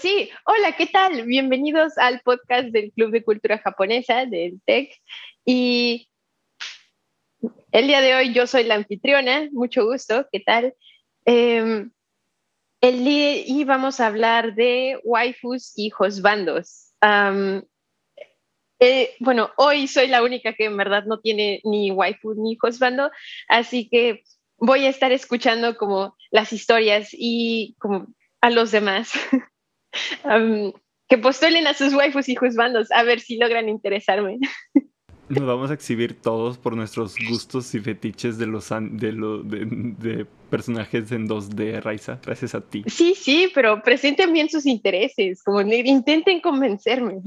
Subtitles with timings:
[0.00, 1.24] Pues sí, hola, ¿qué tal?
[1.24, 4.94] Bienvenidos al podcast del Club de Cultura Japonesa del TEC.
[5.44, 6.08] Y
[7.70, 10.74] el día de hoy yo soy la anfitriona, mucho gusto, ¿qué tal?
[11.26, 11.90] Em,
[12.80, 16.94] el día y vamos a hablar de waifus y josbandos.
[18.78, 23.10] Eh, bueno, hoy soy la única que en verdad no tiene ni waifu ni josbando,
[23.48, 24.22] así que
[24.56, 28.06] voy a estar escuchando como las historias y como
[28.40, 29.12] a los demás.
[31.08, 34.38] que postulen a sus waifus y juzbandos a ver si logran interesarme.
[35.30, 41.12] Nos vamos a exhibir todos por nuestros gustos y fetiches de los de, de, personajes
[41.12, 42.82] en 2D, Raiza, gracias a ti.
[42.88, 47.20] Sí, sí, pero presenten bien sus intereses, como intenten convencerme.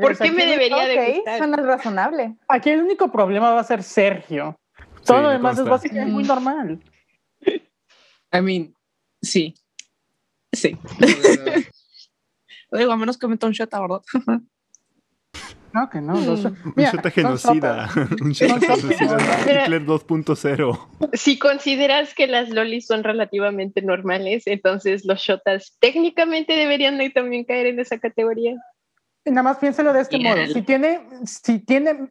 [0.00, 1.38] ¿Por qué me debería de gustar?
[1.38, 2.36] Suena razonable.
[2.46, 4.56] Aquí el único problema va a ser Sergio.
[5.04, 6.78] Todo lo demás es básicamente muy normal.
[8.32, 8.72] I mean,
[9.20, 9.54] sí.
[10.52, 10.76] Sí.
[12.72, 14.02] Digo, a menos que meta un shota, ¿verdad?
[15.72, 16.14] No, que no.
[16.14, 17.88] un shota genocida.
[18.20, 19.40] un shota genocida.
[19.42, 20.88] Hitler 2.0.
[21.12, 27.66] Si consideras que las lolis son relativamente normales, entonces los shotas técnicamente deberían también caer
[27.66, 28.56] en esa categoría.
[29.24, 30.44] Nada más piénselo de este modo.
[30.52, 32.10] Si tiene, si tiene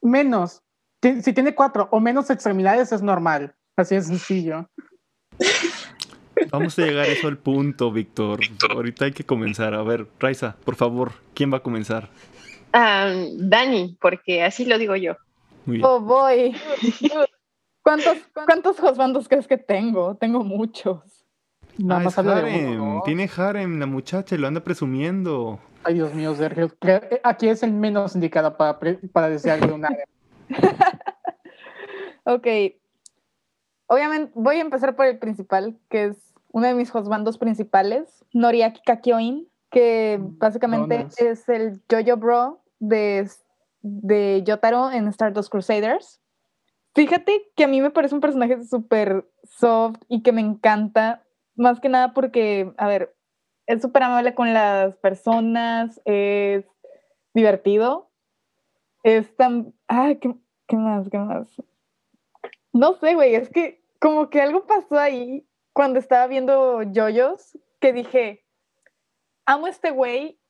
[0.00, 0.62] menos,
[1.02, 3.52] si tiene cuatro o menos extremidades, es normal.
[3.76, 4.70] Así es sencillo.
[6.50, 8.40] Vamos a llegar eso al punto, Víctor.
[8.70, 9.74] Ahorita hay que comenzar.
[9.74, 12.10] A ver, Raiza, por favor, ¿quién va a comenzar?
[12.72, 15.16] Dani, porque así lo digo yo.
[15.82, 16.56] Oh, voy.
[17.82, 20.16] ¿Cuántos, ¿Cuántos husbandos crees que tengo?
[20.16, 21.00] Tengo muchos.
[21.78, 23.02] Nada ah, más harem.
[23.04, 25.58] Tiene harem, la muchacha, y lo anda presumiendo.
[25.84, 26.70] Ay, Dios mío, Sergio.
[27.22, 28.78] Aquí es el menos indicado para,
[29.12, 30.06] para desearle un harem.
[32.24, 32.46] ok.
[33.92, 38.80] Obviamente, voy a empezar por el principal, que es uno de mis husbandos principales, Noriaki
[38.80, 43.28] Kakyoin, que mm, básicamente es el Jojo Bro de,
[43.82, 46.22] de Yotaro en Stardust Crusaders.
[46.94, 51.22] Fíjate que a mí me parece un personaje súper soft y que me encanta,
[51.54, 53.14] más que nada porque, a ver,
[53.66, 56.64] es súper amable con las personas, es
[57.34, 58.08] divertido,
[59.02, 59.74] es tan...
[59.86, 60.34] Ay, ¿qué,
[60.66, 61.10] ¿qué más?
[61.10, 61.46] ¿Qué más?
[62.72, 67.92] No sé, güey, es que como que algo pasó ahí cuando estaba viendo Yoyos que
[67.92, 68.44] dije,
[69.46, 70.40] amo este güey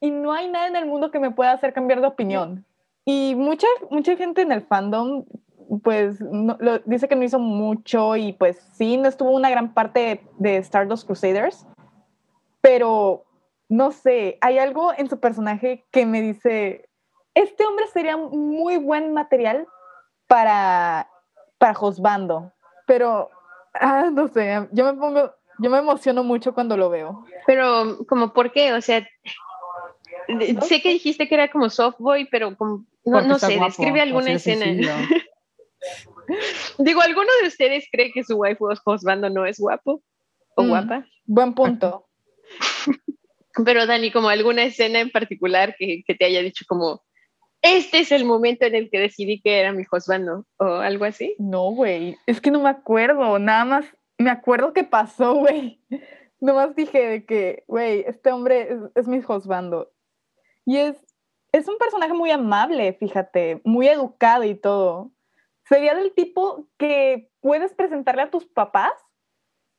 [0.00, 2.64] y no hay nada en el mundo que me pueda hacer cambiar de opinión.
[3.04, 5.24] Y mucha, mucha gente en el fandom
[5.82, 10.24] pues lo, dice que no hizo mucho y pues sí, no estuvo una gran parte
[10.38, 11.66] de, Stardust Crusaders,
[12.60, 13.24] pero
[13.68, 16.88] no sé, hay algo en su personaje que me dice,
[17.34, 19.66] este hombre sería muy buen material
[20.28, 21.10] para,
[21.58, 22.52] para Josbando,
[22.86, 23.30] pero
[23.80, 27.24] Ah, no sé, yo me pongo, yo me emociono mucho cuando lo veo.
[27.46, 28.72] Pero, como, ¿por qué?
[28.72, 29.06] O sea,
[30.62, 34.66] sé que dijiste que era como softboy, pero como, no, sé, describe alguna escena.
[36.78, 40.02] Digo, ¿alguno de ustedes cree que su waifu Osvaldo no es guapo
[40.56, 41.06] o mm, guapa?
[41.24, 42.08] Buen punto.
[43.64, 47.02] Pero Dani, como alguna escena en particular que, que, te haya dicho como,
[47.62, 51.34] este es el momento en el que decidí que era mi husband, o algo así.
[51.38, 53.86] No, güey, es que no me acuerdo, nada más
[54.18, 55.80] me acuerdo que pasó, güey.
[56.40, 59.74] Nomás dije de que, güey, este hombre es, mi husband.
[60.64, 60.96] Y es,
[61.52, 65.12] es un personaje muy amable, fíjate, muy educado y todo.
[65.64, 68.92] Sería del tipo que puedes presentarle a tus papás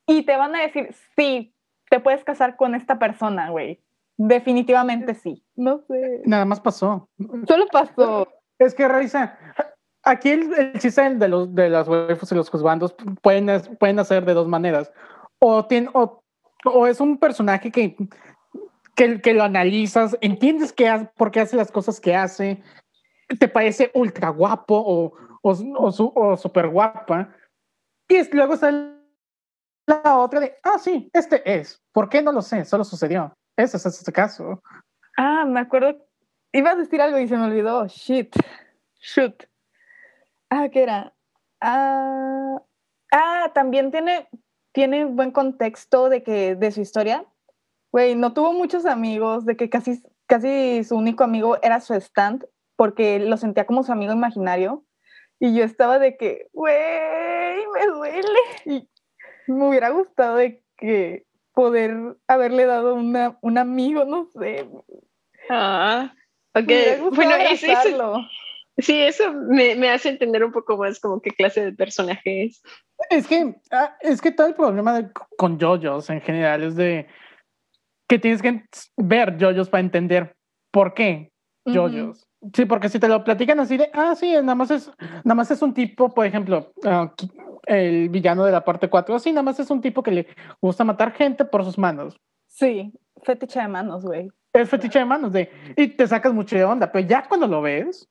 [0.08, 1.54] y te van a decir, sí,
[1.90, 3.82] te puedes casar con esta persona, güey.
[4.18, 5.44] Definitivamente sí.
[5.56, 6.24] No sé.
[6.26, 7.10] Nada más pasó.
[7.48, 8.28] Solo pasó.
[8.58, 9.38] Es que realiza.
[10.04, 13.48] Aquí el, chiste de, los, de las waifus y los juzgandos pueden,
[13.78, 14.92] pueden hacer de dos maneras.
[15.40, 16.24] O, tiene, o,
[16.66, 17.96] o es un personaje que,
[18.96, 22.64] que, que, lo analizas, entiendes que, por qué hace las cosas que hace,
[23.40, 27.36] te parece ultra guapo o, o, o, super guapa.
[28.08, 31.82] Y luego está la otra de, ah, sí, este es.
[31.92, 32.66] ¿Por qué no lo sé?
[32.66, 33.37] Solo sucedió.
[33.58, 34.62] Ese es este caso.
[35.18, 35.98] Ah, me acuerdo.
[36.54, 37.88] Iba a decir algo y se me olvidó.
[37.88, 38.36] Shit.
[39.00, 39.46] Shoot.
[40.50, 41.14] Ah, ¿qué era?
[41.60, 42.62] Ah,
[43.12, 44.30] ah también tiene,
[44.74, 47.26] tiene buen contexto de que de su historia.
[47.92, 52.46] Güey, no tuvo muchos amigos, de que casi, casi su único amigo era su stand,
[52.76, 54.86] porque lo sentía como su amigo imaginario.
[55.40, 56.76] Y yo estaba de que, güey,
[57.74, 58.40] me duele.
[58.66, 58.90] Y
[59.48, 61.27] me hubiera gustado de que
[61.58, 64.70] poder haberle dado una, un amigo, no sé.
[65.50, 66.14] Ah,
[66.54, 66.70] ok.
[67.16, 67.66] Bueno, eso,
[68.78, 72.62] sí, eso me, me, hace entender un poco más como qué clase de personaje es.
[73.10, 77.08] Es que, ah, es que todo el problema con JoJo's en general es de
[78.08, 78.64] que tienes que
[78.96, 80.36] ver yoyos para entender
[80.72, 81.32] por qué
[81.66, 82.30] yoyos.
[82.54, 84.92] Sí, porque si te lo platican así de, ah, sí, nada más es,
[85.24, 87.12] nada más es un tipo, por ejemplo, ah,
[87.68, 90.28] el villano de la parte 4, así, nada más es un tipo que le
[90.62, 92.20] gusta matar gente por sus manos.
[92.48, 92.94] Sí,
[93.24, 94.30] fetiche de manos, güey.
[94.54, 97.62] Es fetiche de manos, de, y te sacas mucho de onda, pero ya cuando lo
[97.62, 98.10] ves,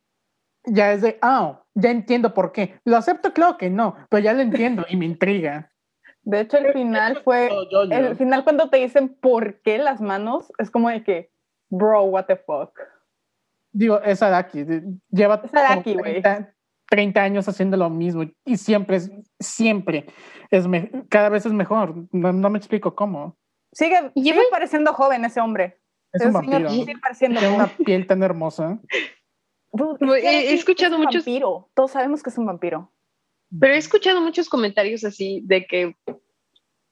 [0.65, 2.79] ya es de, ah, ya entiendo por qué.
[2.85, 5.73] Lo acepto, claro que no, pero ya lo entiendo y me intriga.
[6.23, 7.49] De hecho, el final fue,
[7.91, 11.31] el final cuando te dicen por qué las manos, es como de que,
[11.71, 12.79] bro, what the fuck.
[13.73, 14.65] Digo, es Araki,
[15.11, 16.53] lleva 30,
[16.89, 19.11] 30, años haciendo lo mismo y siempre es,
[19.41, 20.07] siempre
[20.51, 20.67] es,
[21.09, 21.95] cada vez es mejor.
[22.13, 23.37] No, me explico cómo.
[23.73, 25.81] Sigue, sigue pareciendo joven ese hombre.
[26.13, 26.71] Es un vampiro.
[26.71, 28.79] Sigue pareciendo Tiene una piel tan hermosa.
[29.73, 31.25] he, escuchado muchos.
[31.25, 31.71] Vampiro.
[31.75, 32.93] Todos sabemos que es un vampiro.
[33.61, 35.97] Pero he escuchado muchos comentarios así de que,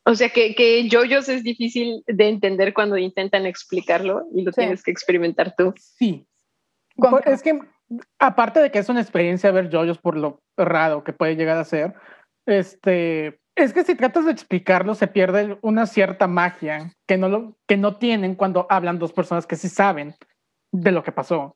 [0.05, 4.83] o sea, que, que JoJo's es difícil de entender cuando intentan explicarlo y lo tienes
[4.83, 5.75] que experimentar tú.
[5.77, 6.27] Sí.
[7.27, 7.59] Es que,
[8.19, 11.65] aparte de que es una experiencia ver JoJo's por lo raro que puede llegar a
[11.65, 11.95] ser,
[12.47, 17.57] este, es que si tratas de explicarlo se pierde una cierta magia que no, lo,
[17.67, 20.15] que no tienen cuando hablan dos personas que sí saben
[20.73, 21.53] de lo que pasó.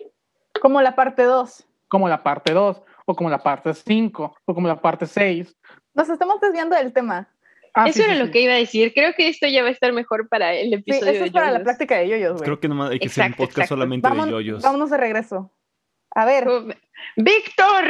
[0.60, 1.66] Como la parte 2.
[1.88, 5.56] Como la parte 2, o como la parte 5, o como la parte 6.
[5.94, 7.28] Nos estamos desviando del tema.
[7.74, 8.92] Ah, Eso era lo que iba a decir.
[8.92, 11.12] Creo que esto ya va a estar mejor para el episodio.
[11.12, 12.44] Sí, eso es para la práctica de yoyos, güey.
[12.44, 14.62] Creo que nomás hay que hacer un podcast solamente de yoyos.
[14.62, 15.52] Vámonos de regreso.
[16.14, 16.48] A ver.
[16.48, 16.66] Oh,
[17.16, 17.84] ¡Víctor!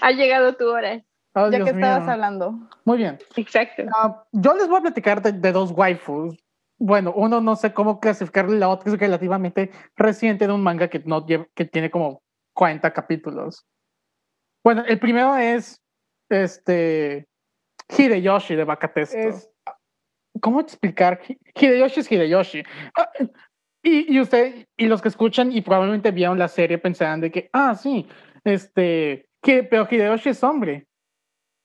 [0.00, 1.02] Ha llegado tu hora.
[1.34, 2.54] Oh, ya que estabas hablando.
[2.84, 3.18] Muy bien.
[3.36, 3.82] Exacto.
[3.94, 6.36] Ah, yo les voy a platicar de, dos waifus.
[6.78, 11.00] Bueno, uno no sé cómo clasificarle, la otra es relativamente reciente de un manga que,
[11.00, 12.22] no que tiene como
[12.54, 13.66] 40 capítulos.
[14.62, 15.80] Bueno, el primero es
[16.28, 17.28] este
[17.88, 19.50] Hideyoshi de Bakatesto.
[20.40, 21.20] ¿Cómo explicar?
[21.54, 22.62] Hideyoshi es Hideyoshi.
[23.86, 27.50] Y, y, usted, y los que escuchan y probablemente vieron la serie pensarán de que,
[27.52, 28.08] ah, sí,
[28.42, 30.86] este, que, pero Hideyoshi es hombre.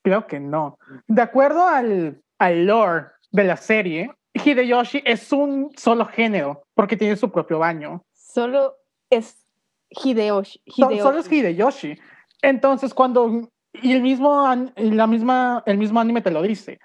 [0.04, 0.77] Creo que no.
[1.07, 7.16] De acuerdo al, al lore de la serie, Hideyoshi es un solo género porque tiene
[7.16, 8.04] su propio baño.
[8.13, 8.75] Solo
[9.10, 9.45] es
[9.89, 10.62] Hideyoshi.
[10.68, 11.98] Solo es Hideyoshi.
[12.42, 13.50] Entonces, cuando.
[13.74, 14.45] Y el mismo,
[14.75, 16.80] la misma, el mismo anime te lo dice.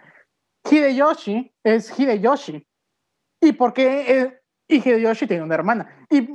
[0.71, 2.65] Hideyoshi es Hideyoshi.
[3.41, 4.41] ¿Y por qué
[4.75, 6.07] y Hideyoshi tiene una hermana.
[6.11, 6.29] Y,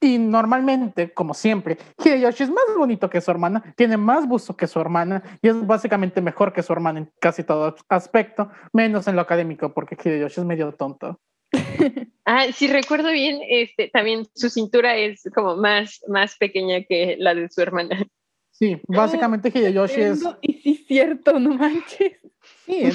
[0.00, 4.66] y normalmente, como siempre, Hideyoshi es más bonito que su hermana, tiene más busto que
[4.66, 9.16] su hermana y es básicamente mejor que su hermana en casi todo aspecto, menos en
[9.16, 11.20] lo académico, porque Hideyoshi es medio tonto.
[12.24, 17.34] ah, si recuerdo bien, este, también su cintura es como más, más pequeña que la
[17.34, 18.06] de su hermana.
[18.50, 20.24] Sí, básicamente Hideyoshi es...
[20.40, 22.18] Y sí, cierto, no manches.
[22.64, 22.90] Sí,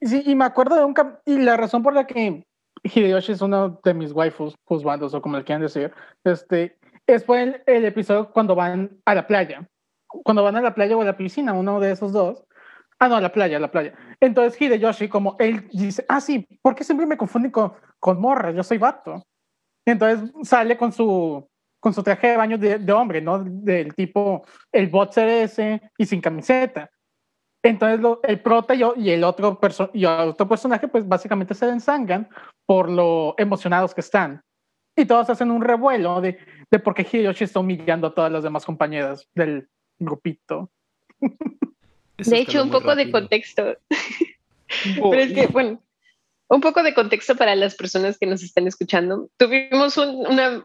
[0.00, 0.94] sí, y me acuerdo de un...
[1.26, 2.44] Y la razón por la que
[2.94, 5.92] Hideyoshi es uno de mis waifus, juzbandos o como le quieran decir.
[6.24, 9.66] Este, es por el, episodio cuando van a la playa.
[10.08, 12.44] Cuando van a la playa o a la piscina, uno de esos dos.
[12.98, 13.94] Ah, no, a la playa, a la playa.
[14.20, 18.50] Entonces Hideyoshi, como él dice, ah, sí, ¿por qué siempre me confunden con, con morra?
[18.50, 19.22] Yo soy vato.
[19.86, 21.48] Entonces sale con su,
[21.80, 23.42] con su traje de baño de, de hombre, ¿no?
[23.42, 26.90] Del tipo, el boxer ese y sin camiseta.
[27.62, 29.58] Entonces el prota y, y el otro,
[29.92, 32.28] y otro personaje pues básicamente se ensangan
[32.70, 34.44] por lo emocionados que están.
[34.94, 36.38] Y todos hacen un revuelo de,
[36.70, 40.70] de por qué Hiroshi está humillando a todas las demás compañeras del grupito.
[41.20, 43.76] de hecho, un poco de contexto.
[44.94, 45.82] Pero es que, bueno,
[46.48, 49.28] un poco de contexto para las personas que nos están escuchando.
[49.36, 50.64] Tuvimos un, una,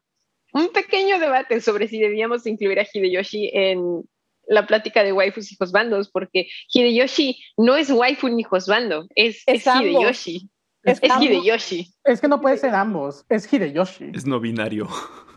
[0.54, 4.04] un pequeño debate sobre si debíamos incluir a Hideyoshi en
[4.46, 9.66] la plática de waifus y josbandos, porque Hideyoshi no es waifu ni josbando, es, es,
[9.66, 10.52] Hideyoshi.
[10.86, 11.94] Es, Hideyoshi.
[12.04, 14.12] Es que no puede ser ambos, es Hideyoshi.
[14.13, 14.88] Es no binario.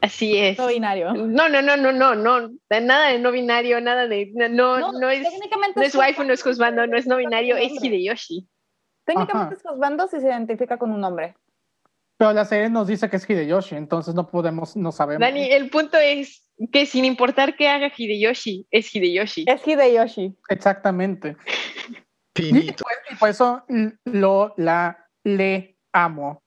[0.02, 0.58] Así es.
[0.58, 1.14] No binario.
[1.14, 2.50] No, no, no, no, no, no.
[2.70, 4.30] Nada de no binario, nada de.
[4.34, 5.26] No, no, es.
[5.74, 8.46] No es waifu, no es josbando, no es no binario, es Hideyoshi.
[9.04, 11.34] Técnicamente es josbando si se identifica con un hombre.
[12.18, 15.20] Pero la serie nos dice que es Hideyoshi, entonces no podemos, no sabemos.
[15.20, 19.44] Dani, el punto es que sin importar qué haga Hideyoshi, es Hideyoshi.
[19.46, 20.36] Es Hideyoshi.
[20.48, 21.36] Exactamente.
[22.40, 22.72] Y,
[23.18, 23.64] por eso
[24.04, 26.42] lo, la, le amo.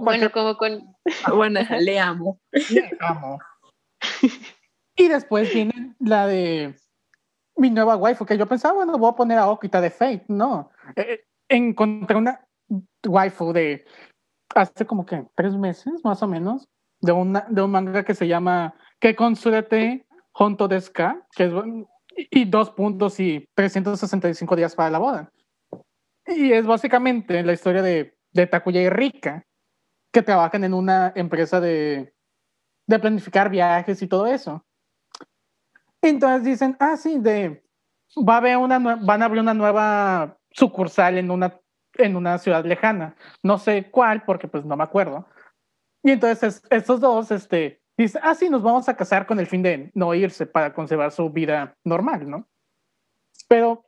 [0.00, 0.94] bueno, como con...
[1.24, 2.40] Ah, bueno, le amo.
[2.52, 3.38] Le amo.
[4.96, 6.74] y después viene la de
[7.56, 10.24] mi nueva waifu, que yo pensaba, bueno, voy a poner a Okita de Fate.
[10.28, 10.70] No.
[10.96, 12.46] Eh, eh, encontré una
[13.06, 13.84] waifu de
[14.54, 16.68] hace como que tres meses, más o menos,
[17.00, 21.52] de, una, de un manga que se llama que consulete Honto Deska, que es,
[22.30, 25.32] y dos puntos y 365 días para la boda.
[26.28, 29.46] Y es básicamente la historia de, de Takuya y Rika,
[30.12, 32.14] que trabajan en una empresa de,
[32.86, 34.64] de planificar viajes y todo eso.
[36.02, 37.64] Entonces dicen, ah, sí, de,
[38.16, 41.60] va a haber una, van a abrir una nueva sucursal en una,
[41.94, 43.16] en una ciudad lejana.
[43.42, 45.26] No sé cuál, porque pues no me acuerdo.
[46.02, 49.62] Y entonces estos dos, este, dicen, ah, sí, nos vamos a casar con el fin
[49.62, 52.48] de no irse para conservar su vida normal, ¿no?
[53.48, 53.87] Pero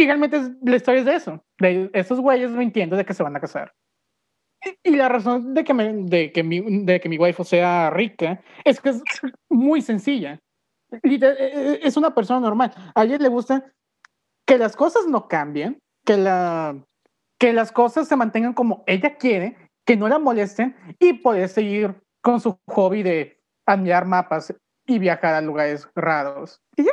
[0.00, 1.44] y realmente la historia es de eso.
[1.58, 3.74] De esos güeyes no entiendo de que se van a casar.
[4.82, 8.40] Y, la razón de que, me, de, que mi, de que mi waifu sea rica
[8.64, 9.02] es que es
[9.50, 10.40] muy sencilla.
[10.90, 12.72] E, e, es una persona normal.
[12.94, 13.72] A ella le gusta
[14.46, 16.82] que las cosas no cambien, que, la,
[17.38, 21.94] que las cosas se mantengan como ella quiere, que no la molesten y poder seguir
[22.22, 24.54] con su hobby de admirar mapas
[24.86, 26.58] y viajar a lugares raros.
[26.76, 26.92] Y ya.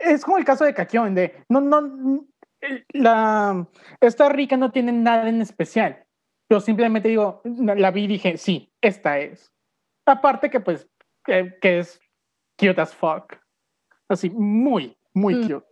[0.00, 2.26] Es como el caso de Kakion, de no, no,
[2.92, 3.68] la,
[4.00, 6.04] esta rica no tiene nada en especial.
[6.50, 9.52] Yo simplemente digo, la vi y dije, sí, esta es.
[10.06, 10.88] Aparte que pues,
[11.24, 12.00] que, es
[12.58, 13.36] cute as fuck.
[14.08, 15.42] Así, muy, muy mm.
[15.42, 15.66] cute.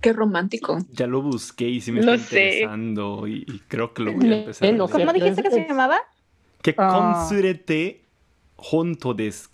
[0.00, 0.78] Qué romántico.
[0.90, 4.68] Ya lo busqué y sí me está interesando y, creo que lo voy a empezar.
[4.68, 6.00] a ¿Cómo dijiste que se llamaba?
[6.62, 7.96] Que uh,
[8.56, 9.50] honto desu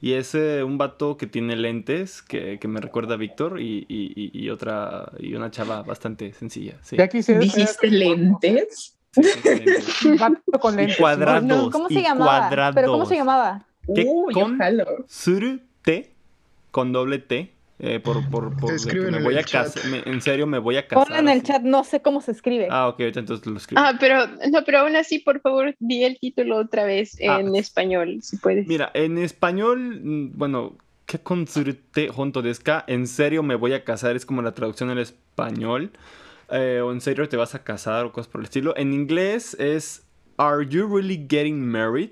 [0.00, 4.30] y es un vato que tiene lentes, que, que me recuerda a Víctor, y, y,
[4.32, 6.78] y, otra, y una chava bastante sencilla.
[6.82, 6.96] Sí.
[6.96, 8.96] ¿Dijiste lentes?
[9.12, 10.96] Sí, vato con lentes.
[10.98, 11.70] cuadrados.
[11.70, 12.72] ¿Cómo se llamaba?
[12.74, 13.64] ¿Pero cómo se llamaba?
[13.94, 14.58] Que con
[15.06, 16.12] sur T,
[16.70, 20.78] con doble T, eh, por, por, por me voy a casar, en serio me voy
[20.78, 21.04] a casar.
[21.04, 22.68] Ponlo en el chat, no sé cómo se escribe.
[22.70, 23.80] Ah, ok, entonces lo escribo.
[23.82, 27.40] Ah, pero no, pero aún así, por favor, di el título otra vez ah.
[27.40, 28.66] en español, si puedes.
[28.66, 32.82] Mira, en español, mm, bueno, ¿qué consurte junto desca?
[32.86, 35.92] En serio me voy a casar, es como la traducción en español.
[36.50, 38.74] Eh, o en serio te vas a casar o cosas por el estilo.
[38.76, 40.06] En inglés es
[40.38, 42.10] Are you really getting married?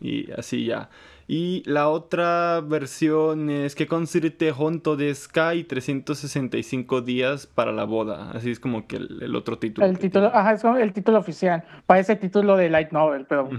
[0.00, 0.88] Y así ya.
[1.30, 8.30] Y la otra versión es que consiste junto de Sky 365 días para la boda.
[8.30, 9.86] Así es como que el, otro título.
[9.86, 11.64] El título, ajá, es el título oficial.
[11.84, 13.50] Parece título de Light Novel, pero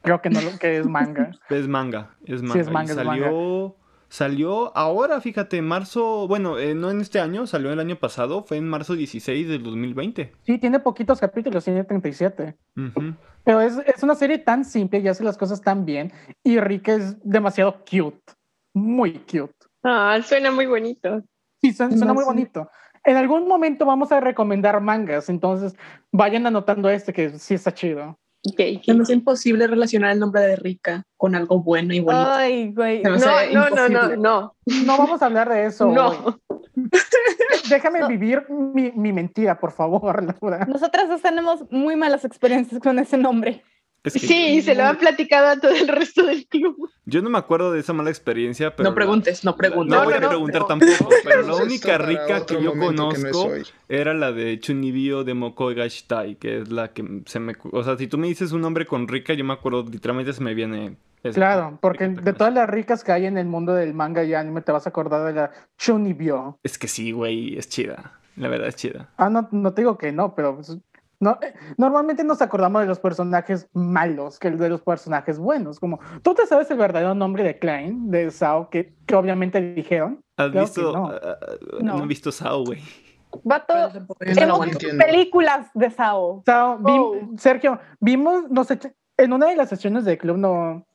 [0.00, 1.32] creo que no que es manga.
[1.50, 2.54] es manga, es manga.
[2.54, 3.76] Sí, es manga, salió,
[4.08, 8.42] Salió ahora, fíjate, en marzo, bueno, eh, no en este año, salió el año pasado,
[8.42, 10.32] fue en marzo 16 del 2020.
[10.42, 12.56] Sí, tiene poquitos capítulos, tiene 37.
[13.44, 16.12] Pero es, es, una serie tan simple y hace las cosas tan bien.
[16.42, 18.32] Y Rick es demasiado cute.
[18.72, 19.52] Muy cute.
[19.82, 21.22] Ah, suena muy bonito.
[21.60, 22.70] Sí, suena, muy bonito.
[23.04, 25.76] En algún momento vamos a recomendar mangas, entonces
[26.12, 28.18] vayan anotando este que sí está chido.
[28.44, 32.30] Okay, No es imposible relacionar el nombre de Rica con algo bueno y bonito.
[32.30, 33.02] Ay, güey.
[33.02, 34.56] No, no, no, no, no.
[34.64, 35.86] No vamos a hablar de eso.
[35.86, 36.40] No.
[37.68, 40.64] Déjame vivir mi, mi, mentira, por favor, Laura.
[40.66, 43.62] Nosotras dos tenemos muy malas experiencias con ese nombre.
[44.10, 46.90] Sí, se lo han platicado a todo el resto del club.
[47.04, 48.90] Yo no me acuerdo de esa mala experiencia, pero...
[48.90, 49.96] No preguntes, no preguntes.
[49.96, 53.50] No, voy a preguntar tampoco, pero la única rica que yo conozco
[53.88, 57.54] era la de Chunibio de Mokoi Gashitai, que es la que se me...
[57.72, 60.42] O sea, si tú me dices un nombre con rica, yo me acuerdo, literalmente se
[60.42, 60.96] me viene
[61.34, 64.62] claro, porque de todas las ricas que hay en el mundo del manga y anime,
[64.62, 66.58] te vas a acordar de la Chunibyo.
[66.62, 68.12] Es que sí, güey, es chida.
[68.36, 69.08] La verdad es chida.
[69.16, 70.78] Ah, no, no te digo que no, pero pues,
[71.20, 75.80] no, eh, normalmente nos acordamos de los personajes malos que de los personajes buenos.
[75.80, 80.22] Como, ¿tú te sabes el verdadero nombre de Klein, de Sao, que, que obviamente dijeron?
[80.36, 80.92] ¿Has visto?
[80.92, 81.08] No.
[81.08, 82.04] Ah, ah, no.
[82.04, 82.80] he visto Sao, güey.
[83.42, 83.74] Vato,
[84.20, 86.42] hemos visto películas de Sao.
[86.46, 87.16] Sao, oh.
[87.36, 88.78] Sergio, vimos, no sé,
[89.16, 90.86] en una de las sesiones del club no,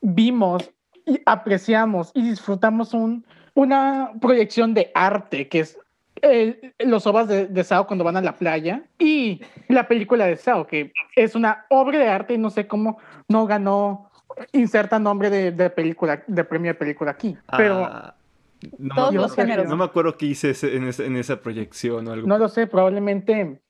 [0.00, 0.70] vimos
[1.06, 5.78] y apreciamos y disfrutamos un, una proyección de arte que es
[6.78, 10.92] los obras de, Sao cuando van a la playa y la película de Sao, que
[11.16, 12.98] es una obra de arte y no sé cómo
[13.28, 14.10] no ganó,
[14.52, 17.36] inserta nombre de, película, de premio de película aquí.
[17.56, 18.14] Pero ah,
[18.78, 22.26] no, no, me acuerdo qué hice en, esa proyección o algo.
[22.26, 23.60] No lo sé, probablemente.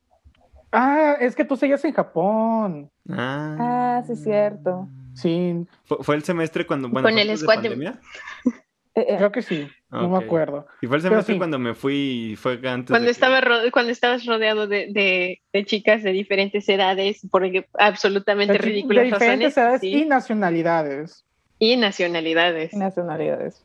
[0.72, 2.90] Ah, es que tú seguías en Japón.
[3.08, 4.88] Ah, ah sí, es cierto.
[5.14, 5.66] Sí.
[5.84, 8.00] ¿Fue, el semestre cuando, bueno, con el squad de pandemia?
[8.44, 8.69] Eh, eh.
[8.94, 10.66] Creo que sí, no me acuerdo.
[10.82, 12.90] Y fue el semestre cuando me fui, fue antes.
[12.90, 17.44] Cuando, estaba cuando estabas rodeado de, de, chicas de diferentes edades, por
[17.74, 21.24] absolutamente ridículas De diferentes edades y nacionalidades.
[21.58, 22.74] Y nacionalidades.
[22.74, 23.62] nacionalidades.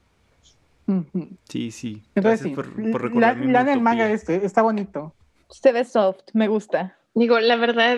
[1.50, 2.04] Sí, sí.
[2.14, 5.16] Entonces sí, por, por la, la el manga este, está bonito.
[5.50, 6.98] Se ve soft, me gusta.
[7.16, 7.98] Digo, la verdad,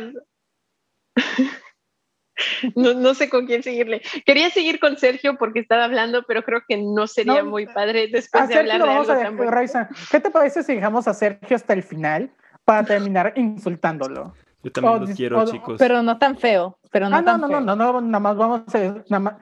[2.76, 4.02] no, no, sé con quién seguirle.
[4.26, 8.48] Quería seguir con Sergio porque estaba hablando, pero creo que no sería muy padre después
[8.48, 12.32] de hablar de algo ¿Qué te parece si dejamos a Sergio hasta el final?
[12.68, 14.34] para terminar insultándolo.
[14.62, 15.76] Yo también O los quiero, o- chicos.
[15.80, 16.78] Pero no tan feo.
[16.92, 17.62] Pero no ah, no, tan no, feo.
[17.62, 18.80] no, no, no, nada más vamos a
[19.10, 19.34] nada más.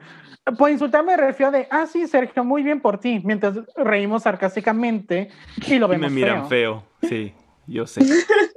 [0.56, 5.28] Por insultar me refiero de, ah, sí, Sergio, muy bien por ti, mientras reímos sarcásticamente
[5.66, 6.84] y lo Y vemos me miran feo.
[7.00, 7.08] feo.
[7.08, 7.34] Sí,
[7.66, 8.00] yo sé.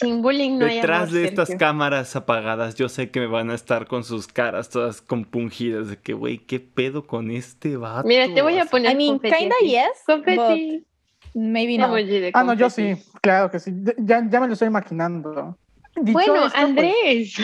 [0.00, 1.66] Sin bullying no hay Detrás amor, de estas Sergio.
[1.66, 5.98] cámaras apagadas, yo sé que me van a estar con sus caras todas compungidas de
[5.98, 8.08] que, güey, ¿qué pedo con este vato?
[8.08, 10.86] Mira, te voy a poner I mean, confeti kinda yes, Confeti.
[11.34, 11.86] Maybe no.
[11.96, 13.72] Emoji de Ah, no, yo sí, claro que sí.
[13.98, 15.56] Ya, ya me lo estoy imaginando.
[15.96, 17.34] Dicho Bueno, esto, pues, Andrés.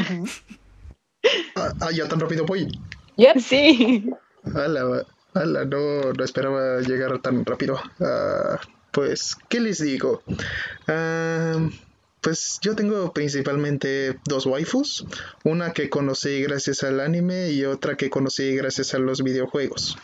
[1.56, 2.68] Ah, ah, ya tan rápido voy.
[3.16, 3.38] Yep.
[3.38, 4.08] Sí.
[4.54, 7.78] Ala, ala, no, no esperaba llegar tan rápido.
[8.00, 8.58] Ah,
[8.92, 10.22] pues, ¿qué les digo?
[10.86, 11.68] Ah,
[12.26, 15.06] pues yo tengo principalmente dos waifus.
[15.44, 19.96] Una que conocí gracias al anime y otra que conocí gracias a los videojuegos.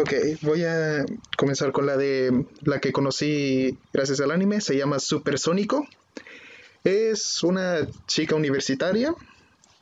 [0.00, 0.12] Ok,
[0.42, 1.04] voy a
[1.36, 4.60] comenzar con la de la que conocí gracias al anime.
[4.60, 5.84] Se llama Supersónico.
[6.84, 9.12] Es una chica universitaria,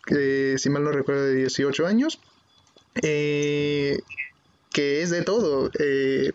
[0.07, 2.19] que si mal no recuerdo de 18 años,
[3.03, 3.99] eh,
[4.73, 5.71] que es de todo.
[5.79, 6.33] eh,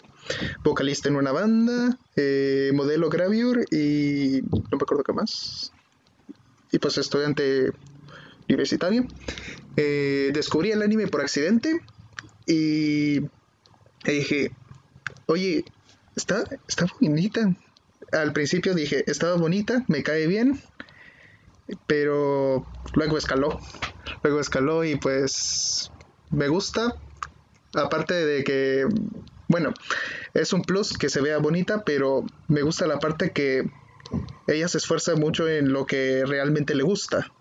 [0.64, 5.72] vocalista en una banda, eh, modelo gravure y no me acuerdo qué más.
[6.72, 7.72] Y pues estudiante
[8.50, 9.06] universitario.
[9.76, 11.82] Eh, descubrí el anime por accidente
[12.46, 13.22] y
[14.06, 14.52] dije,
[15.28, 15.66] oye,
[16.16, 17.56] está, está bonita.
[18.12, 20.62] Al principio dije, estaba bonita, me cae bien,
[21.86, 23.60] pero luego escaló.
[24.24, 25.92] Luego escaló y pues
[26.30, 26.96] me gusta.
[27.74, 28.88] Aparte de que,
[29.48, 29.74] bueno,
[30.34, 33.70] es un plus que se vea bonita, pero me gusta la parte que
[34.48, 37.32] ella se esfuerza mucho en lo que realmente le gusta.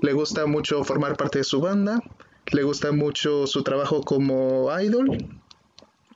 [0.00, 2.02] Le gusta mucho formar parte de su banda,
[2.50, 5.40] le gusta mucho su trabajo como idol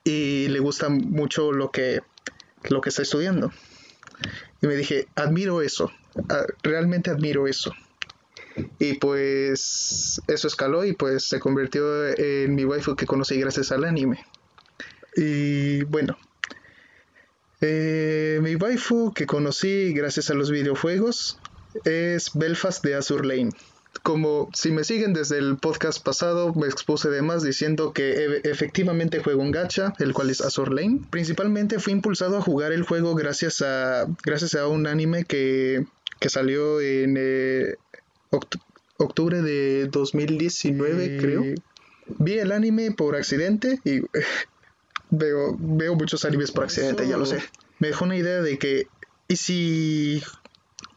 [0.05, 2.01] y le gusta mucho lo que,
[2.69, 3.53] lo que está estudiando.
[4.61, 5.93] Y me dije, admiro eso,
[6.63, 7.73] realmente admiro eso.
[8.79, 13.85] Y pues eso escaló y pues se convirtió en mi waifu que conocí gracias al
[13.85, 14.25] anime.
[15.17, 16.17] Y bueno,
[17.61, 21.39] eh, mi waifu que conocí gracias a los videojuegos
[21.85, 23.51] es Belfast de Azur Lane.
[24.03, 28.41] Como si me siguen desde el podcast pasado, me expuse de más diciendo que e-
[28.45, 31.01] efectivamente juego un gacha, el cual es Azur Lane.
[31.11, 35.87] Principalmente fui impulsado a jugar el juego gracias a, gracias a un anime que,
[36.21, 37.77] que salió en eh,
[38.31, 38.61] oct-
[38.99, 41.45] octubre de 2019, creo.
[42.19, 44.03] Vi el anime por accidente y
[45.11, 47.43] veo, veo muchos animes por accidente, ya lo sé.
[47.79, 48.89] Me dejó una idea de que,
[49.29, 50.23] ¿y si,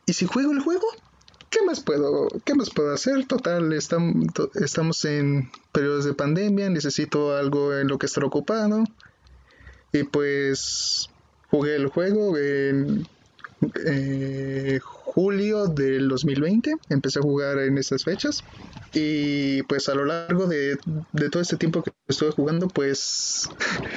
[0.05, 0.85] ¿y si juego el juego?
[1.49, 3.25] ¿Qué más puedo, qué más puedo hacer?
[3.25, 8.83] Total, estam- to- estamos en periodos de pandemia, necesito algo en lo que estar ocupado.
[9.91, 11.09] Y pues
[11.49, 13.07] jugué el juego en
[13.85, 16.75] eh, julio del 2020.
[16.89, 18.43] Empecé a jugar en esas fechas.
[18.93, 20.77] Y pues a lo largo de,
[21.31, 23.49] todo este tiempo que estuve jugando, pues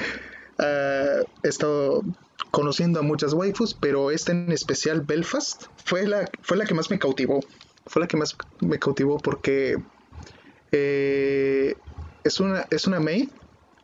[0.59, 2.03] ah, he estado
[2.51, 6.91] conociendo a muchas waifus, pero esta en especial, Belfast, fue la, fue la que más
[6.91, 7.39] me cautivó.
[7.85, 9.77] Fue la que más me cautivó porque
[10.71, 11.75] eh,
[12.23, 13.29] es, una, es una maid,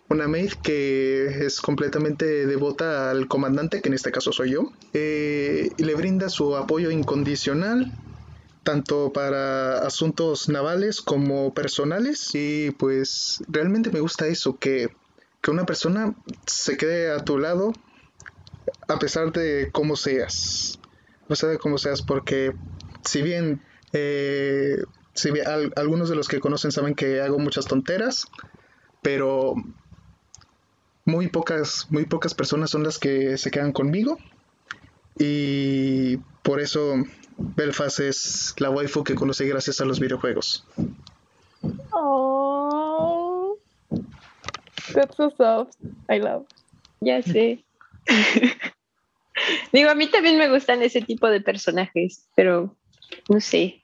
[0.10, 5.70] una maid que es completamente devota al comandante, que en este caso soy yo, eh,
[5.78, 7.92] y le brinda su apoyo incondicional
[8.64, 12.32] tanto para asuntos navales como personales.
[12.34, 14.90] Y pues realmente me gusta eso que,
[15.42, 17.74] que una persona se quede a tu lado
[18.88, 20.80] a pesar de cómo seas.
[21.24, 22.54] A pesar de cómo seas porque
[23.04, 23.62] si bien
[23.94, 24.78] eh,
[25.14, 25.32] si
[25.76, 28.28] algunos de los que conocen saben que hago muchas tonteras
[29.02, 29.56] pero
[31.10, 34.18] muy pocas muy pocas personas son las que se quedan conmigo
[35.18, 36.96] y por eso
[37.38, 40.66] Belfast es la waifu que conocí gracias a los videojuegos.
[41.92, 43.58] Oh,
[44.94, 45.76] that's so soft.
[46.10, 46.46] I love.
[47.02, 47.64] Ya sé.
[49.74, 52.76] Digo, a mí también me gustan ese tipo de personajes, pero
[53.30, 53.82] no sé.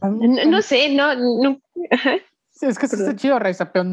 [0.00, 1.60] No, no sé, no, no.
[1.90, 2.16] Ajá.
[2.50, 3.84] Sí, es que sí está chido, Raiza, pero...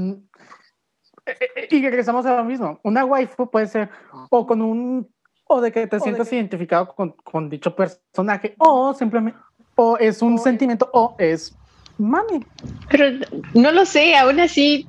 [1.70, 2.80] Y regresamos a lo mismo.
[2.84, 3.90] Una waifu puede ser
[4.30, 5.08] o con un...
[5.52, 9.40] O de que te sientas identificado con, con dicho personaje, o simplemente...
[9.76, 11.56] O es un sentimiento, o es
[11.98, 12.46] mami.
[12.92, 14.86] Pero no lo sé, aún así,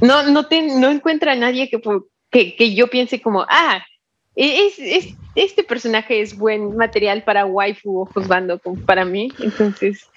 [0.00, 1.80] no, no, te, no encuentro a nadie que,
[2.30, 3.80] que, que yo piense como, ah,
[4.36, 9.32] es, es- este personaje es buen material para waifu o juzgando para mí.
[9.38, 10.08] Entonces,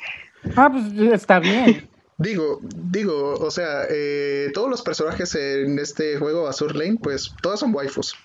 [0.55, 1.87] Ah, pues está bien.
[2.23, 7.59] Digo, digo, o sea, eh, todos los personajes en este juego Azur Lane, pues todas
[7.59, 8.15] son waifus.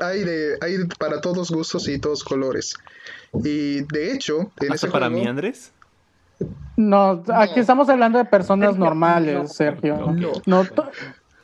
[0.00, 2.74] Hay de, hay para todos gustos y todos colores.
[3.44, 5.72] Y de hecho, en ¿Hasta ese para juego, mí, Andrés?
[6.76, 9.98] No, aquí estamos hablando de personas normales, Sergio.
[10.12, 10.32] No.
[10.46, 10.66] No,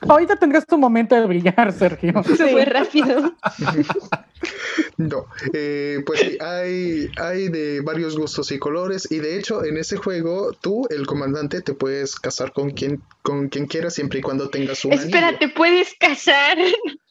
[0.09, 2.23] ahorita tendrás tu momento de brillar, Sergio.
[2.25, 3.35] Se fue rápido.
[4.96, 9.77] No, eh, pues sí, hay, hay de varios gustos y colores y de hecho en
[9.77, 14.22] ese juego tú, el comandante, te puedes casar con quien, con quien quieras siempre y
[14.22, 15.38] cuando tengas un Espera, anillo.
[15.38, 16.59] ¿te puedes casar?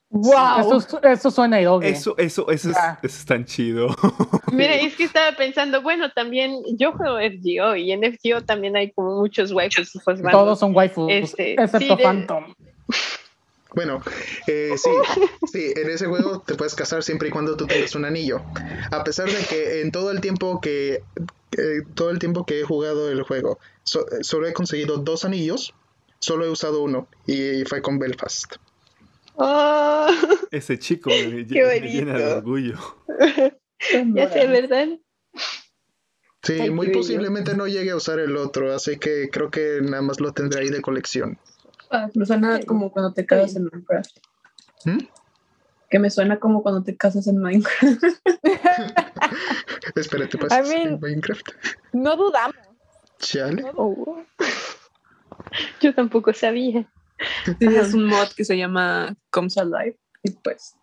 [0.09, 0.77] ¡Wow!
[0.77, 1.59] Eso, eso suena.
[1.59, 2.99] Eso, eso, eso es, Ya.
[3.01, 3.87] eso es tan chido.
[4.51, 8.91] Mira, es que estaba pensando, bueno, también yo juego FGO y en FGO también hay
[8.91, 10.31] como muchos waifus husbandos.
[10.31, 12.53] Todos son waifus, Este, excepto sí, de- Phantom.
[13.77, 14.01] Bueno,
[14.47, 14.89] eh, sí,
[15.45, 18.41] sí, en ese juego te puedes casar siempre y cuando tú tengas un anillo.
[18.89, 21.03] A pesar de que en todo el tiempo que
[21.51, 25.75] eh, todo el tiempo que he jugado el juego, so- solo he conseguido dos anillos,
[26.19, 28.55] solo he usado uno y fue con Belfast.
[29.35, 30.07] Oh,
[30.49, 32.37] Ese chico me, Qué me llena de bonito.
[32.37, 32.79] orgullo.
[34.15, 34.87] ya sé, ¿verdad?
[36.41, 40.01] Sí, Ay, muy posiblemente no llegue a usar el otro, así que creo que nada
[40.01, 41.37] más lo tendré ahí de colección.
[41.91, 44.17] Ah, me suena como cuando te casas en Minecraft.
[44.85, 44.97] ¿Mm?
[45.89, 48.03] Que me suena como cuando te casas en Minecraft.
[49.95, 51.47] Espérate, pasas I mean- en Minecraft.
[51.93, 52.55] No dudamos.
[53.19, 53.63] Chale.
[53.75, 54.23] Oh.
[55.81, 56.87] Yo tampoco sabía.
[57.45, 59.97] Sí, es un mod que se llama Comes Alive.
[60.23, 60.75] Y pues,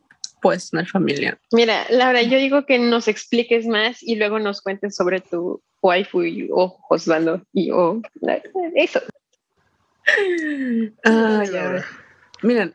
[0.43, 1.38] puedes tener familia.
[1.53, 6.23] Mira, Laura, yo digo que nos expliques más y luego nos cuentes sobre tu waifu
[6.23, 8.43] y, o Osvaldo y o la-
[8.75, 9.01] eso.
[11.05, 11.85] Ah, ya.
[12.43, 12.75] Miren,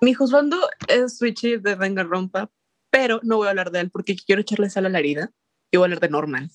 [0.00, 0.56] mi husbando
[0.88, 2.50] es Switchy de Danganronpa,
[2.90, 5.30] pero no voy a hablar de él porque quiero echarle sal a la herida
[5.70, 6.50] y voy a hablar de Norman.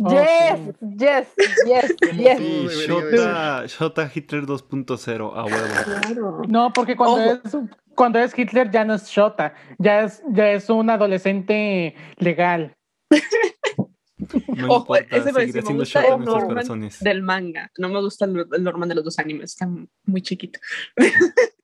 [0.00, 0.60] Oh, Yes,
[0.96, 1.28] yes,
[1.66, 2.38] yes, yes.
[2.38, 5.66] De Shota, Shota Hitler 2.0, a huevo.
[5.84, 6.42] Claro.
[6.46, 7.40] No, porque cuando Ojo.
[7.44, 7.56] es
[7.96, 12.76] cuando es Hitler ya no es Shota, ya es ya es un adolescente legal.
[14.56, 16.66] No Ojo, ese me- sí me gusta el Norman.
[17.00, 17.70] Del manga.
[17.78, 19.52] No me gusta el, el Norman de los dos animes.
[19.52, 19.68] Está
[20.04, 20.58] muy chiquito.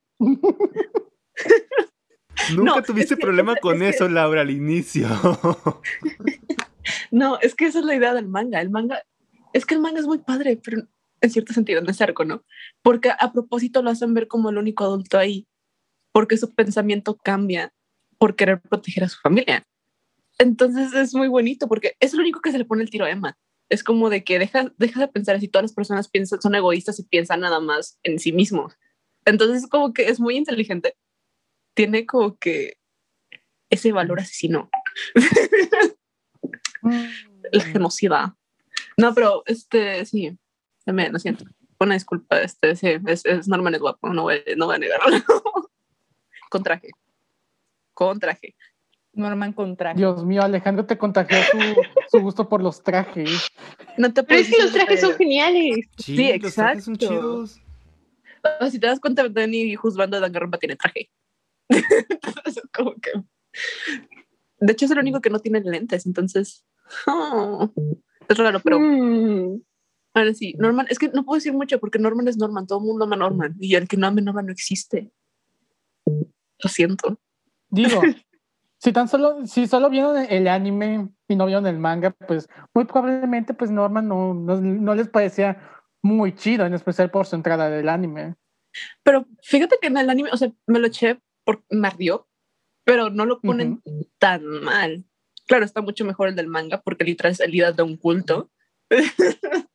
[2.55, 5.09] Nunca No, tuviste es que- problema es- con es que- eso, Laura, al inicio.
[7.11, 8.61] No, es que esa es la idea del manga.
[8.61, 9.03] El manga,
[9.53, 10.83] es que el manga es muy padre, pero
[11.21, 12.45] en cierto sentido, en ese arco, ¿no?
[12.83, 15.47] Porque a propósito lo hacen ver como el único adulto ahí,
[16.13, 17.73] porque su pensamiento cambia
[18.19, 19.65] por querer proteger a su familia.
[20.39, 23.11] Entonces es muy bonito porque es lo único que se le pone el tiro a
[23.11, 23.39] Emma.
[23.69, 26.99] Es como de que deja, deja de pensar así, todas las personas piensan, son egoístas
[26.99, 28.77] y piensan nada más en sí mismos.
[29.25, 30.97] Entonces como que es muy inteligente.
[31.75, 32.79] Tiene como que
[33.71, 34.71] ese valor asesino.
[37.53, 38.37] la genocida.
[38.97, 40.39] No, pero este, sí,
[40.85, 41.45] también, lo siento.
[41.81, 45.17] Una disculpa, este, sí, es, es Norman es guapo, no voy, no voy a negarlo.
[46.51, 46.91] Con traje.
[47.95, 48.55] Con traje.
[49.15, 49.95] Norman contra.
[49.95, 51.59] Dios mío, Alejandro te contagió su,
[52.11, 53.49] su gusto por los trajes.
[53.97, 55.87] No te Pero es que los trajes son geniales.
[55.99, 57.15] Sí, los trajes son exacto.
[57.15, 57.61] chidos.
[58.61, 61.11] O si te das cuenta, Danny juzgando de Danganronpa tiene traje.
[61.69, 63.13] Entonces, como que...
[64.59, 66.65] De hecho, es el único que no tiene lentes, entonces...
[67.07, 67.71] oh,
[68.29, 69.63] es raro, pero Mm.
[70.15, 72.87] ahora sí, Norman, es que no puedo decir mucho porque Norman es Norman, todo el
[72.87, 75.11] mundo ama a Norman y el que no ame a Norman no existe.
[76.07, 77.21] Lo siento.
[77.69, 78.01] Digo,
[78.85, 82.85] si tan solo, si solo vieron el anime y no vieron el manga, pues muy
[82.85, 85.59] probablemente pues Norman no, no, no les parecía
[86.03, 88.35] muy chido, en especial por su entrada del anime.
[89.03, 92.29] Pero fíjate que en el anime, o sea, me lo eché por me ardió,
[92.85, 93.83] pero no lo ponen
[94.19, 95.07] tan mal.
[95.47, 98.51] Claro, está mucho mejor el del manga porque literal es el líder de un culto.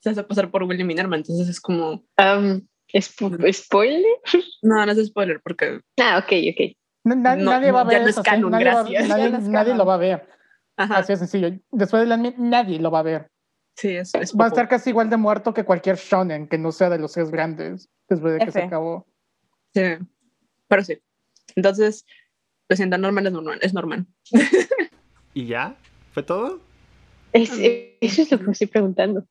[0.00, 4.02] Se hace pasar por William Minerva, entonces es como, Um, ¿spo- ¿Spoiler?
[4.62, 6.76] no, no es spoiler porque, Ah, ok, ok.
[7.04, 8.30] Na- na- No, nadie va a ya ver no es eso, ¿sí?
[8.30, 9.08] canon, nadie, va- gracias.
[9.08, 9.78] nadie- Ya no es nadie canon.
[9.78, 10.28] lo va a ver.
[10.76, 11.48] ajá, Así de sencillo.
[11.70, 13.30] Después del anime, nadie lo va a ver.
[13.76, 16.72] sí, es, es Va a estar casi igual de muerto que cualquier shonen que no
[16.72, 19.06] sea de los tres grandes después de que se acabó.
[19.74, 19.82] Sí,
[20.68, 20.98] pero sí.
[21.56, 22.04] Entonces,
[22.68, 24.06] lo siento, Norman es Norman, es Norman.
[25.34, 25.74] ¿Y ya?
[26.12, 26.60] ¿Fue todo?
[27.32, 27.50] Es-
[28.00, 29.26] eso es lo que me estoy preguntando.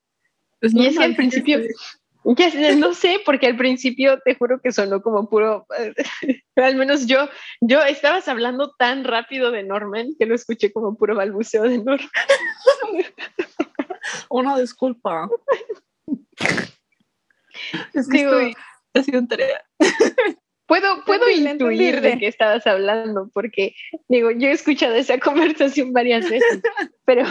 [0.60, 1.58] Es Y es que normal, al principio.
[2.24, 5.66] Ya no sé, porque al principio te juro que sonó como puro,
[6.56, 7.28] al menos yo,
[7.60, 12.08] yo estabas hablando tan rápido de Norman que lo escuché como puro balbuceo de Norman.
[14.30, 15.28] Una disculpa.
[17.92, 18.54] Es que Digo, estoy
[18.94, 19.64] haciendo tarea.
[20.64, 23.74] Puedo, puedo intuir de qué estabas hablando, porque
[24.08, 26.62] digo, yo he escuchado esa conversación varias veces,
[27.04, 27.24] pero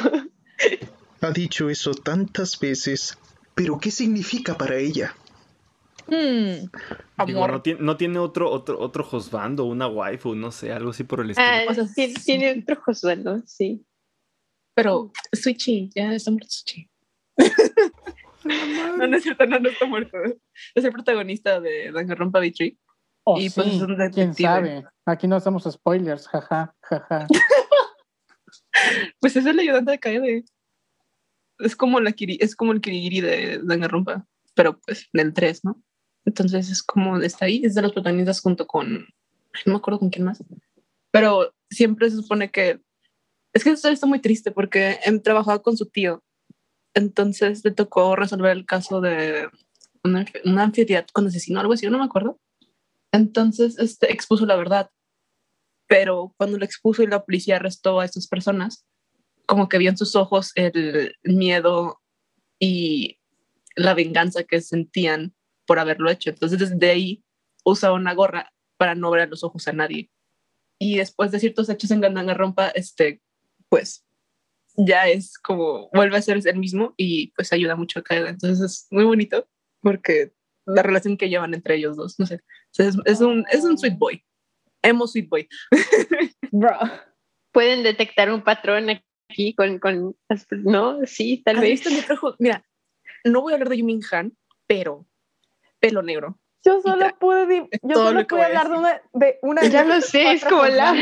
[1.22, 3.18] Ha dicho eso tantas veces
[3.56, 5.16] Pero ¿qué significa para ella?
[6.08, 6.66] Hmm,
[7.26, 7.52] Digo, amor.
[7.52, 11.04] no, tiene, no tiene otro, otro, otro husband o una waifu, no sé, algo así
[11.04, 11.48] por el estilo.
[11.50, 13.86] Ah, O sea, tiene, tiene otro Josuelo, sí.
[14.76, 16.90] Pero Switchy, ya está muerto Switchy.
[18.98, 20.18] no, no es cierto, no, no está muerto.
[20.76, 22.78] Es el protagonista de Danganronpa Tree.
[23.24, 24.84] Oh, Y, pues, sí, es un quién sabe.
[25.06, 27.28] Aquí no hacemos spoilers, jaja, jaja.
[29.20, 30.46] Pues es el ayudante de Kaede.
[31.64, 35.82] Es como, la Kiri, es como el Kirigiri de Danganronpa, pero pues del 3, ¿no?
[36.26, 38.94] Entonces es como está ahí, es de los protagonistas junto con,
[39.66, 40.44] no me acuerdo con quién más,
[41.12, 42.80] pero siempre se supone que,
[43.54, 46.24] es que historia está muy triste porque em, trabajaba con su tío,
[46.94, 49.50] entonces le tocó resolver el caso de
[50.04, 52.40] una, una anfitrión con asesino, algo así, no me acuerdo.
[53.12, 54.90] Entonces este, expuso la verdad,
[55.88, 58.86] pero cuando lo expuso y la policía arrestó a estas personas,
[59.52, 62.02] como que vio en sus ojos el miedo
[62.58, 63.20] y
[63.76, 65.36] la venganza que sentían
[65.68, 66.30] por haberlo hecho.
[66.30, 67.26] Entonces desde ahí
[67.66, 70.10] usa una gorra para no ver a los ojos a nadie.
[70.80, 73.22] Y después de ciertos hechos en Danganronpa, este,
[73.68, 74.06] pues
[74.78, 78.30] ya es como vuelve a ser el mismo y pues ayuda mucho a Kaeda.
[78.30, 79.50] Entonces es muy bonito
[79.82, 80.32] porque
[80.66, 82.40] la relación que llevan entre ellos dos, no sé,
[82.78, 84.24] es, es un, es un sweet boy,
[84.82, 85.50] emo sweet boy.
[86.54, 86.80] Bro.
[87.52, 89.04] Pueden detectar un patrón aquí
[89.56, 90.16] con, con
[90.64, 91.06] ¿no?
[91.06, 91.84] Sí, tal ¿Has vez.
[92.40, 92.66] Mira,
[93.24, 94.36] no voy a hablar de Yumin Han,
[94.68, 95.06] pero
[95.80, 96.40] pelo negro.
[96.64, 99.90] Yo solo pude, yo solo pude voy a hablar de una, de una Ya de
[99.90, 100.94] lo sé, es como la,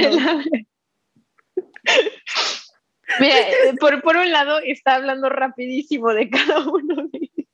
[3.20, 3.36] Mira,
[3.80, 7.50] por, por un lado está hablando rapidísimo de cada uno de ellos.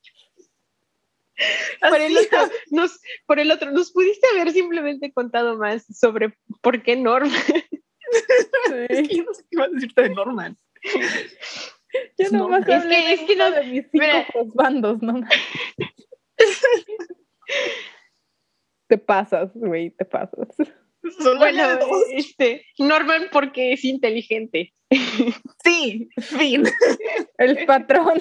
[1.80, 2.38] Por el, otro,
[2.70, 7.30] nos, por el otro, ¿nos pudiste haber simplemente contado más sobre por qué Norma?
[8.88, 10.56] Es que yo no sé qué iba a decirte de Norman.
[12.18, 14.26] Yo No, nomás es hablé que- de es que no- de mis cinco mira.
[14.54, 15.20] bandos, ¿no?
[18.88, 20.48] te pasas, güey, te pasas.
[21.18, 22.02] Solo Bueno, dos.
[22.12, 24.74] este, Norman porque es inteligente.
[25.64, 26.64] Sí, fin.
[27.38, 28.18] El patrón.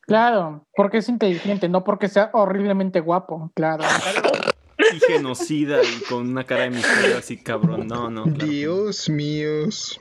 [0.00, 3.84] Claro, porque es inteligente, no porque sea horriblemente guapo, claro.
[4.94, 7.86] Y genocida y con una cara de misterio así cabrón.
[7.86, 8.24] No, no.
[8.24, 8.46] claro.
[8.46, 10.00] Dios míos.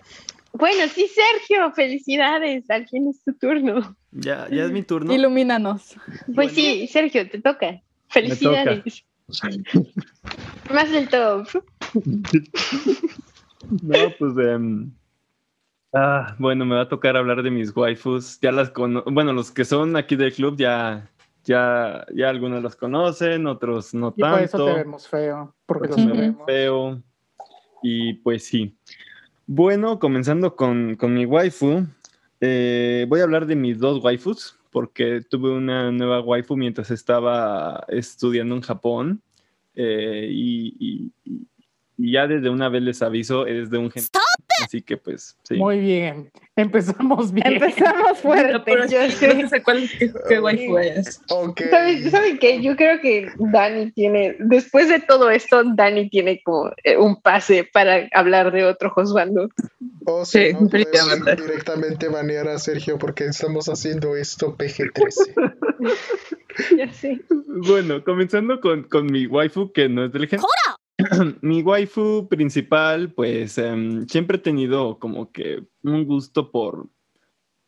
[0.53, 2.69] Bueno, sí, Sergio, felicidades.
[2.69, 3.95] Al fin es tu turno.
[4.11, 5.13] Ya, ya es mi turno.
[5.13, 5.95] Ilumínanos.
[6.35, 7.81] Pues sí, Sergio, te toca.
[8.09, 9.05] Felicidades.
[10.73, 11.47] Más del top.
[13.83, 14.91] No, pues em,
[15.93, 18.39] ah, bueno, me va a tocar hablar de mis waifus.
[18.41, 21.09] Ya las cono bueno, los que son aquí del club ya,
[21.43, 24.65] ya, ya algunos los conocen, otros no Y por eso tanto.
[24.65, 26.45] te vemos feo, porque los vemos.
[26.45, 27.01] feo.
[27.83, 28.75] Y pues sí.
[29.53, 31.85] Bueno, comenzando con, con mi waifu,
[32.39, 37.83] eh, voy a hablar de mis dos waifus, porque tuve una nueva waifu mientras estaba
[37.89, 39.21] estudiando en Japón.
[39.75, 41.11] eh, y,
[41.97, 44.05] ya desde una vez les aviso, es de un gen.
[44.63, 45.55] Así que pues sí.
[45.55, 47.53] Muy bien, empezamos bien.
[47.53, 48.59] Empezamos fuerte.
[48.65, 49.33] Pero yo sé.
[49.35, 51.21] no sé cuál, qué, qué waifu es.
[51.29, 51.61] Ok.
[51.69, 52.61] ¿Saben, ¿Saben qué?
[52.61, 57.67] Yo creo que Dani tiene, después de todo esto, Dani tiene como eh, un pase
[57.71, 59.49] para hablar de otro Josbando.
[60.05, 65.55] O si Sí, no, puedes directamente banear a Sergio porque estamos haciendo esto PG-13.
[66.77, 67.21] Ya sé.
[67.47, 70.41] Bueno, comenzando con, con mi waifu, que no es del gen.
[71.41, 76.89] mi waifu principal, pues em, siempre he tenido como que un gusto por,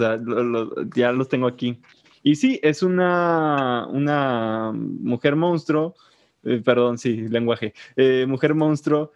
[0.96, 1.82] ya los tengo aquí.
[2.24, 5.96] Y sí, es una, una mujer monstruo.
[6.44, 7.74] Eh, perdón, sí, lenguaje.
[7.98, 9.12] Eh, mujer monstruo,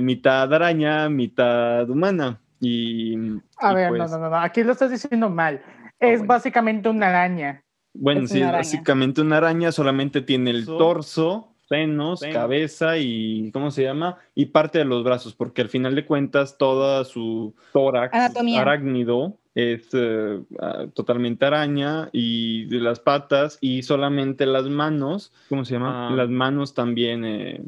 [0.00, 2.40] mitad araña, mitad humana.
[2.64, 5.62] Y, a ver, no, pues no, no, aquí lo estás diciendo mal.
[5.66, 7.62] Ah, es básicamente una araña.
[7.92, 13.84] Bueno, sí, es básicamente una araña, solamente tiene el torso, senos, cabeza y, ¿cómo se
[13.84, 14.18] llama?
[14.34, 18.12] Y parte de los brazos, porque al final de cuentas toda su tórax
[18.56, 25.64] arácnido es eh, ah, totalmente araña y de las patas y solamente las manos, ¿cómo
[25.64, 26.08] se llama?
[26.08, 26.10] Ah.
[26.12, 27.62] Las manos también, eh,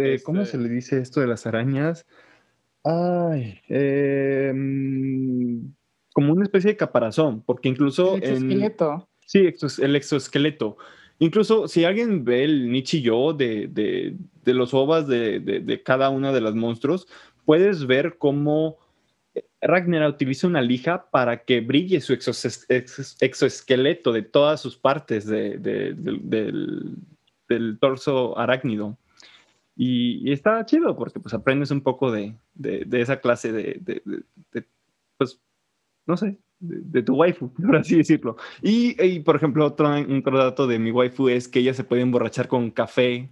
[0.00, 2.06] eh, ¿cómo este se le dice esto de las arañas?
[2.88, 5.60] Ay, em,
[6.14, 8.14] como una especie de caparazón, porque incluso...
[8.14, 9.08] El exoesqueleto.
[9.26, 10.76] sí, el exoesqueleto.
[11.18, 16.32] Incluso si alguien ve el Nichillo de, de, de los ovas de, de, cada una
[16.32, 17.08] de las monstruos,
[17.44, 18.78] puedes ver cómo
[19.60, 25.60] Ragnar utiliza una lija para que brille su exoesqueleto de todas sus partes del,
[27.48, 28.96] del torso arácnido.
[29.76, 32.38] Y, está chido porque pues aprendes un poco de,
[32.92, 34.02] esa clase de,
[35.18, 35.40] pues,
[36.06, 38.36] no sé, de, tu waifu, por así decirlo.
[38.62, 42.48] Y, por ejemplo, otro, otro dato de mi waifu es que ella se puede emborrachar
[42.48, 43.30] con café.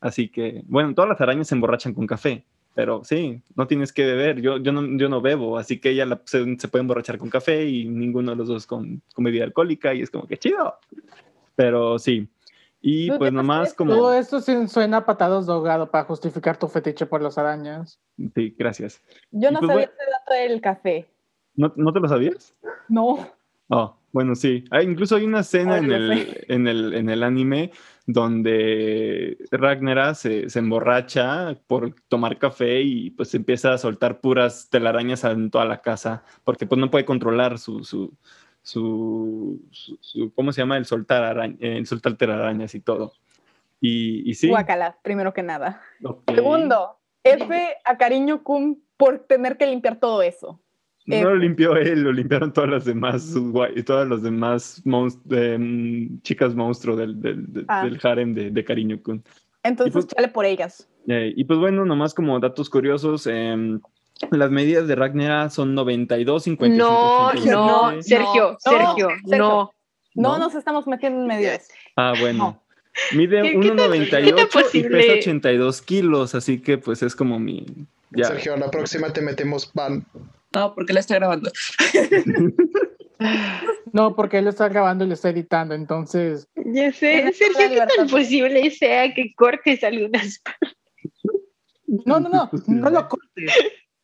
[0.00, 2.44] Así que, bueno, todas las arañas se emborrachan con café,
[2.74, 4.40] pero sí, no tienes que beber.
[4.40, 7.86] Yo, yo, no, yo no bebo, así que ella se, puede emborrachar con café y
[7.86, 10.78] ninguno de los dos con, con bebida alcohólica y es como que chido.
[11.56, 12.28] Pero sí,
[12.86, 13.94] y pues nomás como...
[13.94, 17.98] Todo esto suena patados de ahogado para justificar tu fetiche por las arañas.
[18.34, 19.00] Sí, gracias.
[19.30, 21.08] Yo no pues, sabía ese dato del café.
[21.54, 22.54] ¿No, ¿No, te lo sabías?
[22.90, 23.26] No.
[23.70, 24.66] Oh, bueno, sí.
[24.70, 27.72] Hay, incluso hay una escena en, el, en, el, en el anime
[28.04, 35.24] donde Ragnara se, se, emborracha por tomar café y pues empieza a soltar puras telarañas
[35.24, 38.14] en toda la casa porque pues no puede controlar su, su,
[38.64, 39.60] su,
[40.34, 40.78] ¿cómo se llama?
[40.78, 43.12] El soltar, araña, el soltar telarañas y todo.
[43.80, 44.48] Y, y sí.
[44.48, 45.82] Guacala, primero que nada.
[46.34, 50.60] Segundo, F a Cariño Kun por tener que limpiar todo eso.
[51.06, 53.34] No lo limpió él, lo limpiaron todas las demás,
[53.84, 57.84] todas las demás mm, chicas monstruo del, del, ah.
[57.84, 59.22] del harem de, de Cariño Kun.
[59.62, 60.88] Entonces, pues, chale por ellas.
[61.06, 63.78] Eh, y pues bueno, nomás como datos curiosos, eh,
[64.30, 66.76] las medidas de Ragnera son 92, 55.
[66.76, 69.70] No, no, Sergio, Sergio, no.
[70.14, 71.68] No nos estamos metiendo en medidas.
[71.96, 72.62] Ah, bueno.
[73.12, 77.66] Mide 1,98 y pesa 82 kilos, así que pues es como mi...
[78.10, 78.26] Ya.
[78.26, 80.06] Sergio, la próxima te metemos pan.
[80.54, 81.50] No, porque la está grabando.
[83.92, 86.46] no, porque él está grabando y lo está editando, entonces...
[86.54, 90.40] Ya sé, Sergio, ¿qué tan posible sea que cortes algunas?
[92.06, 93.52] No, no, no, no lo cortes.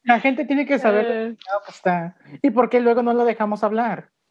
[0.03, 1.37] La gente tiene que saber eh.
[1.69, 2.17] está.
[2.43, 4.11] y por qué luego no lo dejamos hablar.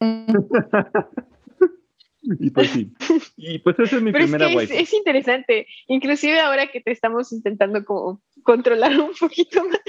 [2.22, 2.92] y pues sí.
[3.36, 5.66] Y pues esa es mi primera es, es, interesante.
[5.86, 9.80] Inclusive ahora que te estamos intentando como controlar un poquito más.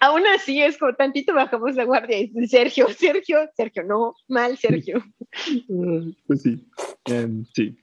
[0.00, 5.02] aún así es como tantito bajamos la guardia y Sergio, Sergio, Sergio, no, mal Sergio.
[6.26, 6.66] pues sí,
[7.06, 7.81] em, sí.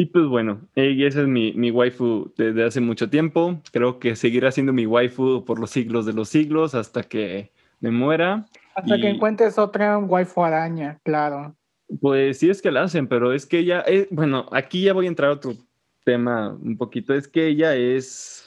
[0.00, 3.60] Y pues bueno, esa es mi, mi waifu desde hace mucho tiempo.
[3.70, 7.90] Creo que seguirá siendo mi waifu por los siglos de los siglos hasta que me
[7.90, 8.46] muera.
[8.74, 11.54] Hasta que encuentres otra waifu araña, claro.
[12.00, 15.04] Pues sí es que la hacen, pero es que ella, eh, bueno, aquí ya voy
[15.04, 15.52] a entrar a otro
[16.02, 17.12] tema un poquito.
[17.12, 18.42] Es que ella es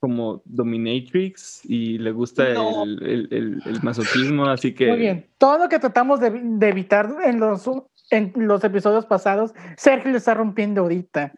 [0.00, 4.88] como dominatrix y le gusta el, el, el, masoquismo, así que...
[4.88, 7.66] Muy bien, todo lo que tratamos de, de evitar en los
[8.10, 11.32] en los episodios pasados, Sergio le está rompiendo ahorita.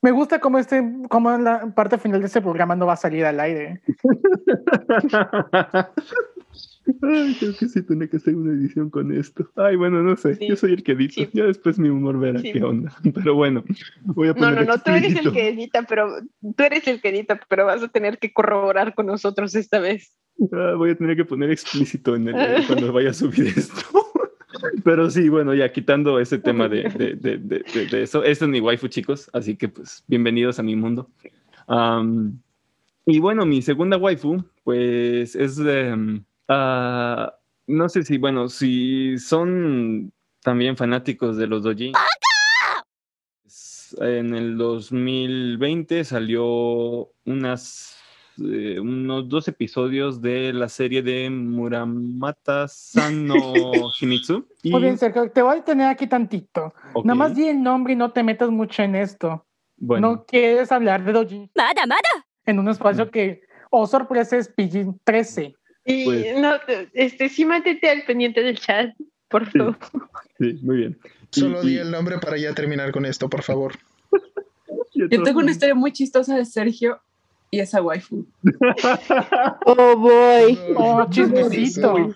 [0.00, 3.24] Me gusta cómo, este, cómo la parte final de este programa no va a salir
[3.24, 3.82] al aire.
[7.02, 9.48] Ay, creo que sí tiene que hacer una edición con esto.
[9.54, 10.36] Ay, bueno, no sé.
[10.40, 11.22] Yo soy el que edita.
[11.32, 12.92] Ya después mi humor verá qué onda.
[13.14, 13.62] Pero bueno,
[14.02, 14.54] voy a poner.
[14.54, 16.08] No, no, no, tú eres el que edita, pero
[16.40, 20.16] tú eres el que edita, pero vas a tener que corroborar con nosotros esta vez.
[20.52, 24.01] Ah, voy a tener que poner explícito en el, cuando vaya a subir esto.
[24.84, 28.60] Pero sí, bueno, ya quitando ese tema de, de, de, de eso, este es mi
[28.60, 31.10] waifu, chicos, así que pues bienvenidos a mi mundo.
[33.06, 36.22] y bueno, mi segunda waifu, pues es de...
[36.48, 37.34] Ah,
[37.66, 41.92] no sé si, bueno, si son también fanáticos de los doji.
[43.98, 48.01] En el 2020 salió unas
[48.38, 53.36] eh, unos dos episodios de la serie de Muramata Sano
[54.00, 54.46] Himitsu.
[54.64, 56.72] Muy bien, Sergio, te voy a tener aquí tantito.
[57.04, 59.44] Nada más di el nombre y no te metas mucho en esto.
[59.76, 61.50] No quieres hablar de Dojin.
[61.54, 62.26] ¡Mada, mada!
[62.46, 65.54] En un espacio que, oh sorpresa, es PG 13.
[65.84, 66.52] Y pues no,
[66.92, 68.94] este, sí mátete al pendiente del chat,
[69.28, 69.76] por favor.
[70.38, 70.98] Sí, muy bien.
[71.30, 73.74] Solo di el nombre para ya terminar con esto, por favor.
[74.94, 77.00] Yo tengo una historia muy chistosa de Sergio
[77.52, 78.26] y esa waifu.
[79.66, 80.58] oh boy.
[80.74, 82.14] Oh, chismecito.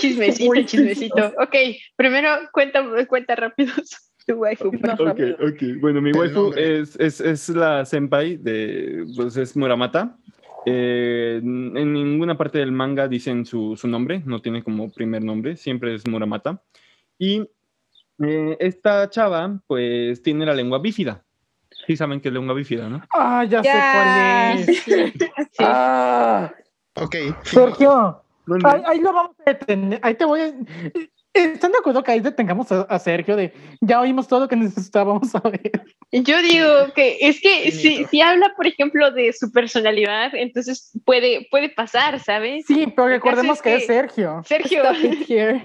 [0.00, 1.26] chismecito, chismecito.
[1.38, 1.54] Ok,
[1.96, 3.72] primero cuenta, cuenta rápido
[4.26, 4.68] tu waifu.
[4.68, 5.62] ok, ok.
[5.80, 10.16] Bueno, mi waifu es, es, es, la senpai de, pues es Muramata.
[10.64, 15.56] Eh, en ninguna parte del manga dicen su, su, nombre, no tiene como primer nombre,
[15.58, 16.62] siempre es Muramata.
[17.18, 17.46] Y
[18.18, 21.23] eh, esta chava, pues, tiene la lengua bífida.
[21.86, 23.02] Sí saben que es lengua bífida, ¿no?
[23.12, 24.82] Ah, ya sé cuál es.
[24.84, 25.12] sí.
[25.58, 26.52] Ah.
[26.96, 27.16] Ok.
[27.42, 28.22] Sergio,
[28.64, 30.00] ahí, ahí, lo vamos a detener.
[30.02, 30.52] Ahí te voy a...
[31.34, 35.32] ¿Están de acuerdo que ahí detengamos a, Sergio de ya oímos todo lo que necesitábamos
[35.32, 35.82] saber?
[36.12, 41.48] Yo digo que es que si, si, habla, por ejemplo, de su personalidad, entonces puede,
[41.50, 42.66] puede pasar, ¿sabes?
[42.66, 44.42] Sí, pero recordemos que, es Sergio.
[44.44, 44.82] Sergio.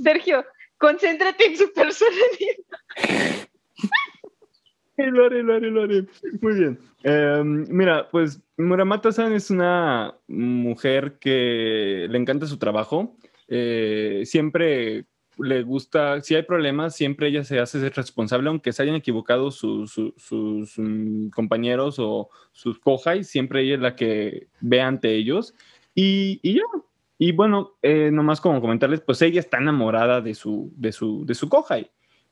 [0.00, 0.44] Sergio,
[0.78, 3.48] concéntrate en su personalidad.
[5.12, 6.06] lo haré, lo haré, lo haré.
[6.40, 6.78] Muy bien.
[7.02, 13.16] Em, mira, pues Muramata-san es una mujer que le encanta su trabajo.
[13.48, 15.04] Eh, siempre
[15.38, 19.98] le gusta, si hay problemas, siempre ella se hace responsable, aunque se hayan equivocado sus
[20.78, 25.54] mm, compañeros o sus kohai, siempre ella es la que ve ante ellos.
[25.94, 26.62] Y, y ya,
[27.18, 31.34] y bueno, eh, nomás como comentarles, pues ella está enamorada de su, de su, de
[31.34, 31.48] su.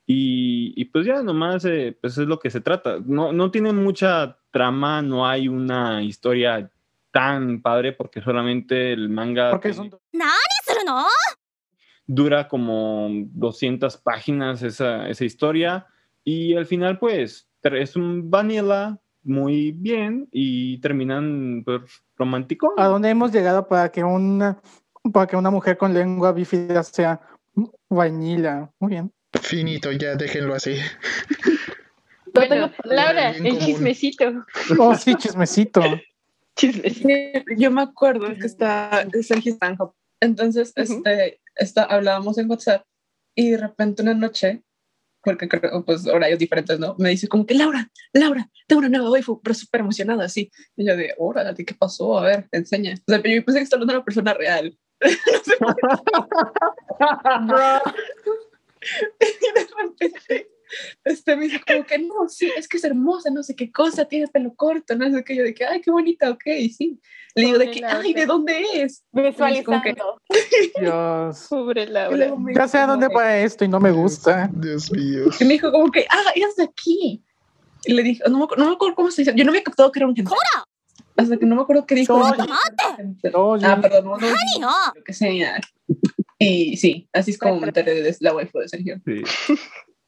[0.06, 2.98] Y, y, pues ya nomás, eh, pues es lo que se trata.
[3.04, 6.70] No, no tiene mucha trama, no hay una historia
[7.10, 9.50] tan padre porque solamente el manga...
[9.50, 9.90] Porque son...
[12.06, 15.86] Dura como 200 páginas esa, esa historia
[16.22, 21.82] y al final pues es un vanilla muy bien y terminan pues,
[22.16, 22.74] romántico.
[22.76, 24.60] ¿A dónde hemos llegado para que una,
[25.12, 27.20] para que una mujer con lengua bífida sea
[27.88, 28.70] vanilla?
[28.78, 29.12] Muy bien.
[29.42, 30.76] Finito, ya déjenlo así.
[32.34, 34.44] Bueno, Laura, el chismecito.
[34.78, 35.80] Oh, sí, chismecito.
[36.56, 37.08] chismecito.
[37.56, 39.96] Yo me acuerdo que está Sergio Stanhope.
[40.20, 42.84] Entonces, este, está, hablábamos en WhatsApp
[43.36, 44.64] y de repente una noche,
[45.22, 46.96] porque creo, pues horarios diferentes, ¿no?
[46.98, 50.50] Me dice como que, Laura, Laura, tengo una nueva waifu, pero súper emocionada, así.
[50.76, 52.18] Y yo de, órale, ¿qué pasó?
[52.18, 52.94] A ver, enseña.
[52.94, 54.76] O sea, pero yo pensé que estaba hablando de una persona real.
[57.40, 57.80] no sé
[59.20, 60.48] y de repente
[61.04, 64.06] este me dice como que no, sí, es que es hermosa, no sé qué cosa,
[64.06, 66.42] tiene pelo corto, no sé qué, yo de que, ay, qué bonita, ok,
[66.76, 67.00] sí.
[67.34, 69.04] Le digo de que, ay, ¿de dónde es?
[69.12, 69.82] Visualizando.
[69.82, 69.94] Que,
[70.80, 71.46] Dios.
[71.48, 72.34] Pobre Laura.
[72.54, 74.48] Ya sé a dónde va esto y no me gusta.
[74.52, 75.24] Dios mío.
[75.40, 77.24] Y me dijo como que, ah, es de aquí.
[77.86, 79.98] Y le dije, no, no me acuerdo cómo se dice, yo no había captado que
[79.98, 80.36] era un hentai.
[81.16, 82.20] Hasta que no me acuerdo qué dijo.
[82.24, 82.34] ah,
[83.20, 84.16] perdón, no,
[84.60, 85.60] no, lo que sea.
[86.38, 89.00] Y sí, así es como me enteré de la waifu de Sergio.
[89.04, 89.22] Sí.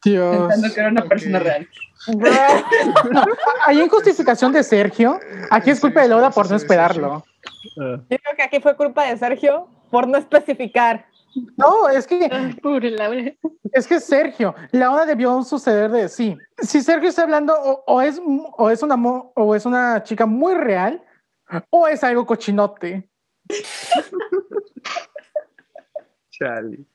[0.04, 0.48] Dios.
[0.48, 1.68] Pensando que era una persona real.
[3.64, 5.18] ahí en justificación de Sergio,
[5.50, 7.24] aquí es culpa de Laura por no esperarlo.
[7.76, 11.06] Yo creo que aquí fue culpa de Sergio por no especificar.
[11.56, 12.30] No, es que.
[12.62, 13.32] Pobre Laura.
[13.72, 16.36] Es que Sergio, la hora debió suceder de sí.
[16.58, 17.54] Si Sergio está hablando,
[17.86, 18.20] o, es,
[18.56, 21.02] o, es una, o es una chica muy real,
[21.70, 23.10] o es algo cochinote.
[26.38, 26.86] Charlie.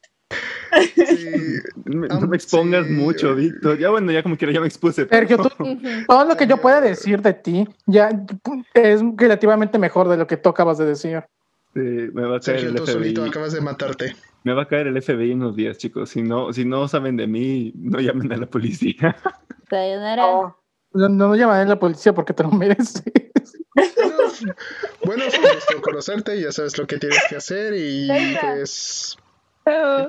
[1.85, 3.77] no me expongas mucho, Víctor.
[3.77, 5.07] Ya bueno, ya como quiera, ya me expuse.
[5.07, 5.37] Sergio,
[6.07, 8.09] todo lo que yo pueda decir de ti ya
[8.73, 11.23] es relativamente mejor de lo que tú acabas de decir.
[11.73, 13.27] Sí, me va a caer el FBI.
[13.27, 14.15] acabas de matarte.
[14.43, 16.09] Me va a caer el FBI en unos días, chicos.
[16.09, 19.15] Si no, si no saben de mí, no llamen a la policía.
[19.69, 20.55] Te ayudará.
[20.93, 23.03] No, no, llamaré a la policía porque te lo mereces.
[25.05, 28.09] Bueno, es un gusto conocerte, ya sabes lo que tienes que hacer y
[28.41, 29.17] pues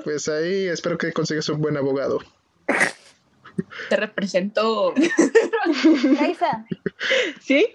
[0.03, 2.19] pues ahí espero que consigas un buen abogado.
[3.89, 4.93] Te represento.
[6.19, 6.65] Laisa.
[7.39, 7.67] ¿Sí?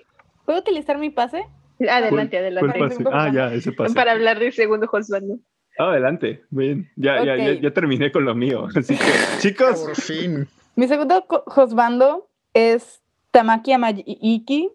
[0.45, 1.45] ¿Puedo utilizar mi pase?
[1.89, 2.81] Adelante, adelante.
[3.13, 3.95] Ah, ya, ese pase.
[3.95, 5.39] Para hablar del segundo Josbando.
[5.79, 6.91] adelante, bien.
[6.97, 8.67] Ya, ya, ya, terminé con lo mío.
[8.75, 9.81] Así que, chicos.
[9.81, 10.49] Por fin.
[10.75, 13.01] Mi segundo Josbando es
[13.31, 14.73] Tamaki Amayiki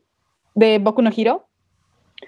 [0.56, 1.47] de Boku no Hiro.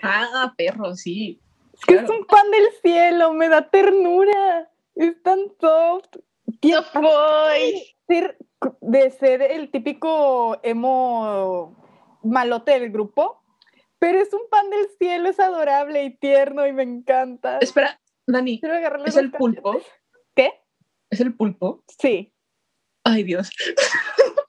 [0.02, 1.40] Ah, perro, sí.
[1.78, 4.72] Es que es un pan del cielo, me da ternura.
[4.96, 6.18] Es tan soft.
[6.62, 7.96] Soft boy.
[8.08, 8.38] Ser,
[8.82, 11.76] de ser el típico emo
[12.24, 13.42] malote del grupo,
[14.00, 17.60] Pero es un pan del cielo, es adorable y tierno y me encanta.
[17.60, 18.62] Espera, Dani,
[19.06, 19.82] ¿es el pulpo?
[20.36, 20.52] ¿Qué?
[21.10, 21.84] ¿Es el pulpo?
[22.00, 22.34] Sí.
[23.04, 23.50] Ay, Dios.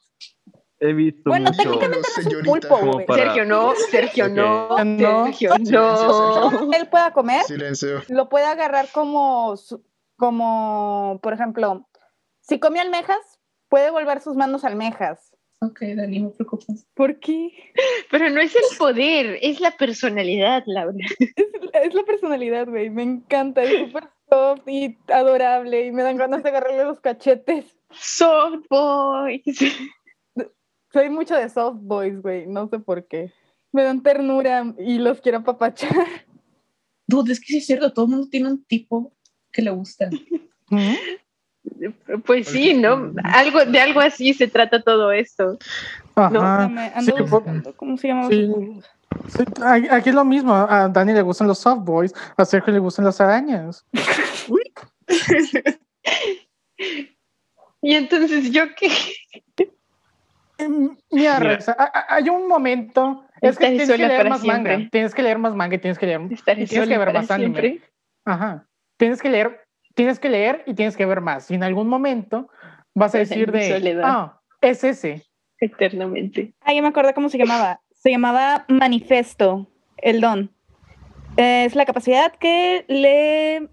[0.78, 1.62] He visto Bueno, mucho.
[1.62, 3.06] técnicamente No, es un pulpo, güey.
[3.06, 4.84] para- Sergio, no, Sergio, no.
[4.84, 5.24] No.
[5.26, 6.72] Sergio, no.
[6.74, 8.02] Él pueda comer, Silencio.
[8.08, 9.54] lo puede agarrar como,
[10.16, 11.88] como, por ejemplo,
[12.40, 15.32] si come almejas, puede volver sus manos almejas.
[15.62, 16.86] Ok, Dani, no me preocupes.
[16.94, 17.50] ¿Por qué?
[18.10, 21.06] Pero no es el poder, es la personalidad, Laura.
[21.72, 22.90] Es la personalidad, güey.
[22.90, 23.62] Me encanta.
[23.62, 27.64] Es súper soft y adorable y me dan ganas de agarrarle los cachetes.
[27.90, 29.42] Soft boys.
[30.92, 32.46] Soy mucho de soft boys, güey.
[32.46, 33.32] No sé por qué.
[33.72, 35.90] Me dan ternura y los quiero apapachar.
[37.06, 39.12] Dude, es que sí es cierto, todo el mundo tiene un tipo
[39.52, 40.08] que le gusta.
[42.24, 43.12] Pues sí, ¿no?
[43.24, 45.58] Algo, de algo así se trata todo esto.
[46.14, 46.64] Ajá.
[46.64, 47.76] Espérame, ando Sí, por- buscando.
[47.76, 48.28] ¿Cómo se llama?
[48.28, 48.50] Sí.
[49.28, 49.44] Sí,
[49.90, 50.54] aquí es lo mismo.
[50.54, 53.84] A Dani le gustan los soft boys, a Sergio le gustan las arañas.
[57.82, 58.90] Y entonces yo qué.
[60.58, 63.24] Hay un momento.
[63.40, 64.76] Es que tienes que leer más siempre.
[64.76, 64.90] manga.
[64.90, 66.20] Tienes que leer más manga y tienes que leer.
[66.30, 67.60] Y tienes que ver más anime.
[67.60, 67.90] siempre.
[68.24, 68.66] Ajá.
[68.96, 69.60] Tienes que leer,
[69.94, 71.50] tienes que leer y tienes que ver más.
[71.50, 72.48] Y en algún momento
[72.94, 74.02] vas a decir de, soledad.
[74.04, 75.22] ah, es ese.
[75.58, 76.54] Eternamente.
[76.60, 77.80] Ah, ya me acordé cómo se llamaba.
[77.92, 79.66] Se llamaba Manifesto,
[79.98, 80.50] el don.
[81.36, 83.68] Es la capacidad que le...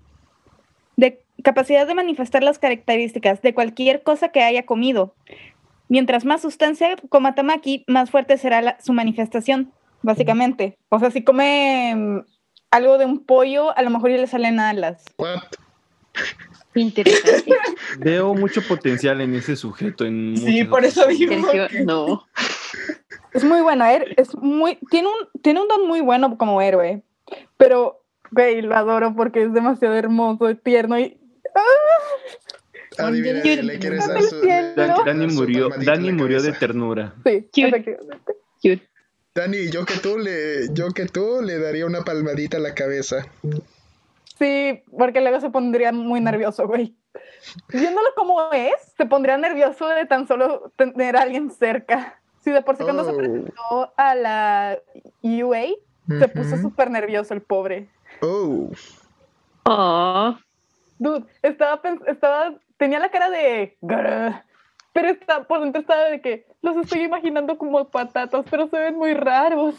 [0.98, 5.16] de capacidad de manifestar las características de cualquier cosa que haya comido.
[5.94, 9.72] Mientras más sustancia coma Tamaki, más fuerte será la- su manifestación,
[10.02, 10.76] básicamente.
[10.90, 12.20] O sea, si come mm,
[12.72, 15.06] algo de un pollo, a lo mejor ya le salen alas.
[15.20, 15.44] What?
[16.74, 17.54] Interesante.
[18.00, 20.04] Veo mucho potencial en ese sujeto.
[20.04, 21.36] En Sí, por eso digo.
[21.86, 22.26] no.
[23.32, 27.04] Es muy bueno, er- es muy, tiene un, tiene un don muy bueno como héroe,
[27.56, 31.20] pero, güey, lo adoro porque es demasiado hermoso y tierno y...
[32.98, 34.42] Adivina, Yo- le quieres dar su.
[35.06, 37.14] Dani murió, Dani murió de ternura.
[37.26, 37.68] Sí, Cute.
[37.68, 38.34] efectivamente.
[38.62, 38.88] Cute.
[39.36, 43.26] Dani, yo que tú le, yo que tú le daría una palmadita a la cabeza.
[44.38, 46.96] Sí, porque luego se pondría muy nervioso, güey.
[47.70, 52.20] Viéndolo como es, se pondría nervioso de tan solo tener a alguien cerca.
[52.44, 53.18] Sí, de por sí cuando se Oh.
[53.18, 54.80] presentó a la
[55.22, 55.66] UA,
[56.20, 57.88] se puso súper nervioso el pobre.
[58.22, 58.70] Oh,
[59.66, 60.36] Oh,
[61.00, 62.54] Dude, estaba, estaba,
[62.84, 63.78] tenía la cara de...
[64.92, 68.98] Pero está, por dentro estaba de que los estoy imaginando como patatas, pero se ven
[68.98, 69.76] muy raros.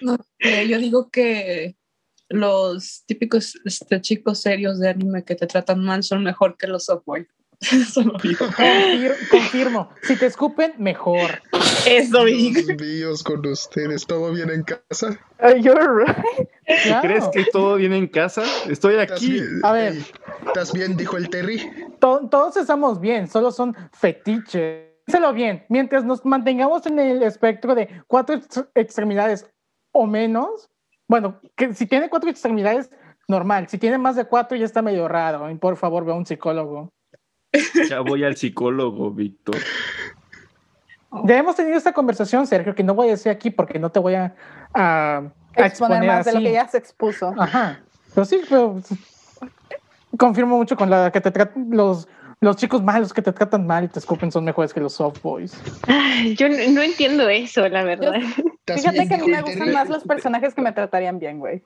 [0.00, 1.76] No, yo digo que
[2.28, 6.86] los típicos este, chicos serios de anime que te tratan mal son mejor que los
[6.86, 7.28] softboy.
[7.70, 8.46] Eso lo digo.
[8.46, 9.90] Confir- confirmo.
[10.02, 11.42] Si te escupen, mejor.
[11.86, 14.06] Eso Dios míos con ustedes.
[14.06, 15.18] ¿Todo bien en casa?
[15.60, 16.48] You're right.
[16.84, 17.00] Claro.
[17.08, 18.42] ¿Crees que todo viene en casa?
[18.68, 19.40] Estoy ¿Estás aquí.
[19.62, 19.94] A ver.
[20.46, 20.96] ¿Estás bien?
[20.96, 21.60] Dijo el Terry.
[22.00, 24.88] To- todos estamos bien, solo son fetiches.
[25.04, 29.50] Piénsalo bien, mientras nos mantengamos en el espectro de cuatro ex- extremidades
[29.90, 30.70] o menos,
[31.08, 32.88] bueno, que si tiene cuatro extremidades,
[33.26, 33.66] normal.
[33.68, 35.50] Si tiene más de cuatro, ya está medio raro.
[35.50, 36.92] Y Por favor, ve a un psicólogo.
[37.88, 39.56] Ya voy al psicólogo, Víctor.
[41.24, 44.00] Ya hemos tenido esta conversación, Sergio, que no voy a decir aquí porque no te
[44.00, 44.34] voy a,
[44.74, 46.46] a- a Exponer exponer más de lo así.
[46.46, 47.34] que ya se expuso.
[47.38, 47.80] Ajá.
[48.14, 48.80] Pero sí, pero
[50.16, 52.08] confirmo mucho con la que te tratan los,
[52.40, 55.20] los chicos malos que te tratan mal y te escupen son mejores que los soft
[55.22, 55.54] boys.
[55.86, 58.14] Ay, yo no, no entiendo eso, la verdad.
[58.16, 61.62] ¿Estás Fíjate que a mí me gustan más los personajes que me tratarían bien, güey.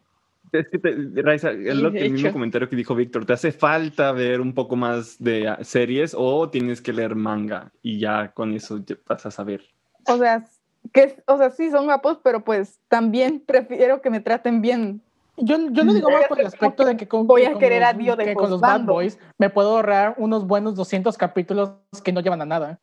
[0.53, 3.27] Es que, te, Raiza, es lo que el mismo comentario que dijo Víctor.
[3.27, 7.99] ¿Te hace falta ver un poco más de series o tienes que leer manga y
[7.99, 9.65] ya con eso ya vas a saber?
[10.07, 10.45] O sea,
[10.93, 15.03] que, o sea, sí son guapos, pero pues también prefiero que me traten bien.
[15.37, 17.83] Yo, yo lo digo más por el aspecto de que con, Voy a con querer
[17.83, 18.83] los, a Dio de que con los Bad.
[18.83, 21.73] Boys me puedo ahorrar unos buenos 200 capítulos
[22.03, 22.81] que no llevan a nada.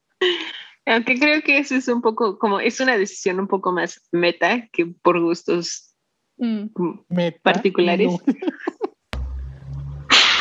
[0.85, 4.67] Aunque creo que eso es un poco como, es una decisión un poco más meta
[4.67, 5.92] que por gustos
[6.37, 6.67] Mm.
[7.09, 8.07] Meta, Particulares.
[8.11, 8.19] no.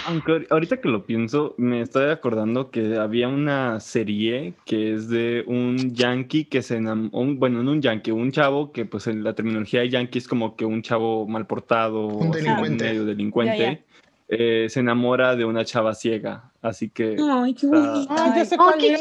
[0.04, 5.08] Aunque ahor- ahorita que lo pienso, me estoy acordando que había una serie que es
[5.08, 9.22] de un yankee que se enamoró, bueno, no un yankee, un chavo que pues en
[9.22, 12.84] la terminología de yankee es como que un chavo mal portado, Un delincuente.
[12.84, 13.80] medio delincuente, Ya, ya.
[14.28, 16.50] eh, se enamora de una chava ciega.
[16.60, 18.06] Así que Ay, qué bonito.
[18.10, 18.94] Ah, ya oh, cuál qué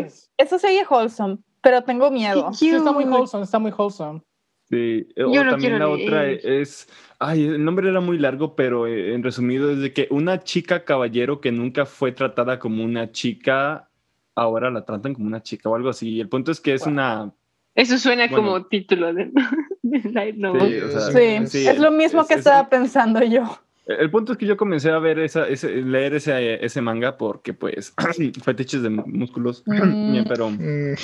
[0.00, 0.28] es.
[0.36, 2.52] Eso sería wholesome, pero tengo miedo.
[2.52, 4.22] Sí, está muy wholesome, está muy wholesome.
[4.70, 6.40] Sí, eh, o también la otra leer.
[6.44, 6.88] es,
[7.18, 10.84] ay, el nombre era muy largo, pero eh, en resumido es de que una chica
[10.84, 13.88] caballero que nunca fue tratada como una chica,
[14.34, 16.20] ahora la tratan como una chica o algo así.
[16.20, 16.92] El punto es que es Wow.
[16.92, 17.32] una
[17.74, 18.36] Eso suena Bueno.
[18.44, 19.30] como título de,
[19.82, 20.68] de light novel.
[20.68, 23.44] Sí, o sea, Sí, sí, es lo mismo es- que es- estaba pensando yo.
[23.88, 27.54] El punto es que yo comencé a ver esa, ese, leer ese, ese manga porque,
[27.54, 27.94] pues,
[28.44, 30.12] fetiches de músculos, Mm.
[30.12, 30.94] bien, pero Mm,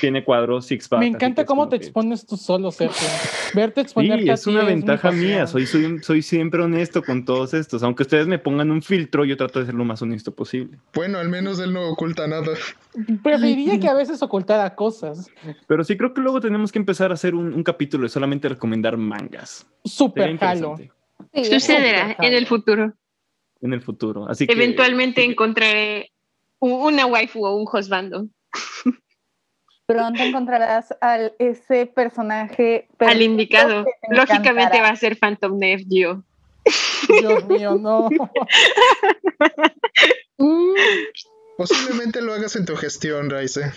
[0.00, 1.00] tiene cuadros six pack.
[1.00, 3.06] Me encanta cómo te que- expones tú solo, Sergio.
[3.54, 5.46] Verte exponerte Sí, es una ventaja mía.
[5.46, 7.82] Soy, soy, soy siempre honesto con todos estos.
[7.82, 10.78] Aunque ustedes me pongan un filtro, yo trato de ser lo más honesto posible.
[10.94, 12.46] bueno, al menos él no oculta nada.
[13.22, 15.28] Preferiría que a veces ocultara cosas.
[15.66, 18.48] Pero sí creo que luego tenemos que empezar a hacer un, un capítulo de solamente
[18.48, 19.66] recomendar mangas.
[19.84, 20.76] Súper jalo.
[21.32, 22.92] Sí, Sucederá en el futuro.
[23.60, 24.28] en el futuro.
[24.28, 26.12] Así que Eventualmente que- encontraré
[26.58, 28.26] una waifu o un husbando.
[29.86, 33.84] Pronto encontrarás al ese personaje Al indicado.
[34.10, 34.82] Lógicamente encantará.
[34.82, 36.24] va a ser Phantom Nef Gio.
[37.20, 38.08] Dios mío, no.
[40.38, 40.72] Mm,
[41.58, 43.72] Posiblemente lo hagas en tu gestión, Raize.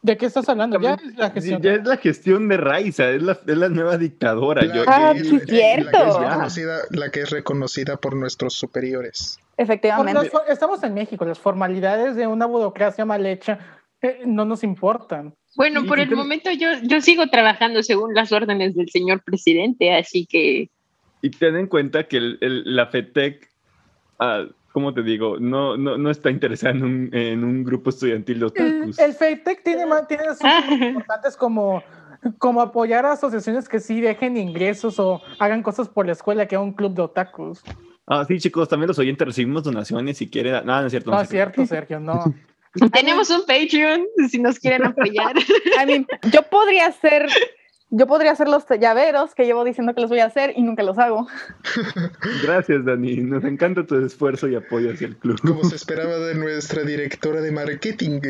[0.00, 0.80] ¿De qué estás hablando?
[0.80, 1.62] Ya es la Sí, gestión.
[1.62, 4.62] ya es la gestión de Raiza, es la, es la nueva dictadora.
[4.62, 5.98] La, Yo- Ah, sí, la que cierto.
[5.98, 9.40] es reconocida, la que es reconocida por nuestros superiores.
[9.56, 10.30] Efectivamente.
[10.48, 13.58] estamos en México, las formalidades de una burocracia mal hecha
[14.00, 15.34] eh, no nos importan.
[15.56, 20.24] Bueno, por el momento yo, yo sigo trabajando según las órdenes del señor presidente, así
[20.26, 20.70] que
[21.22, 23.48] Y ten en cuenta que el, el- la FETEC,
[24.20, 24.44] ah,
[24.78, 25.38] ¿cómo te digo?
[25.40, 28.98] No, no, no está interesada en un, en un grupo estudiantil de El, otakus.
[29.00, 31.82] el FEITEC tiene, ma- tiene asuntos importantes como,
[32.38, 36.54] como apoyar a asociaciones que sí dejen ingresos o hagan cosas por la escuela que
[36.54, 37.60] a un club de otakus.
[38.06, 40.52] Ah, sí, chicos, también los oyentes recibimos donaciones si quieren.
[40.64, 41.10] Nada, no es cierto.
[41.10, 42.22] No no es cierto, Sergio, no.
[42.92, 45.36] tenemos un Patreon si nos quieren apoyar.
[45.36, 47.26] I mean, yo podría hacer,
[47.90, 50.82] yo podría hacer los llaveros que llevo diciendo que los voy a hacer y nunca
[50.82, 51.26] los hago.
[52.42, 53.16] Gracias, Dani.
[53.16, 55.40] Nos encanta tu esfuerzo y apoyo hacia el club.
[55.40, 58.20] Como se esperaba de nuestra directora de marketing.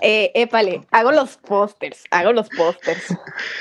[0.00, 3.16] Eh, épale, hago los pósters, hago los pósters.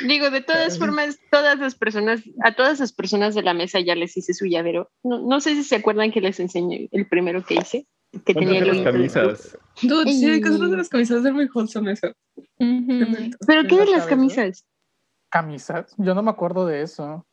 [0.08, 3.96] Digo, de todas formas, todas las personas, a todas las personas de la mesa ya
[3.96, 4.92] les hice su llavero.
[5.04, 7.88] No, no sé si se acuerdan que les enseñé el primero que hice,
[8.26, 9.58] que tenía el las camisas.
[9.82, 12.14] Dude, sí, cosas de las camisas de muy wholesome eso.
[12.60, 14.66] ¿Pero qué de Las camisas?
[15.34, 17.26] Camisas, yo no me acuerdo de eso.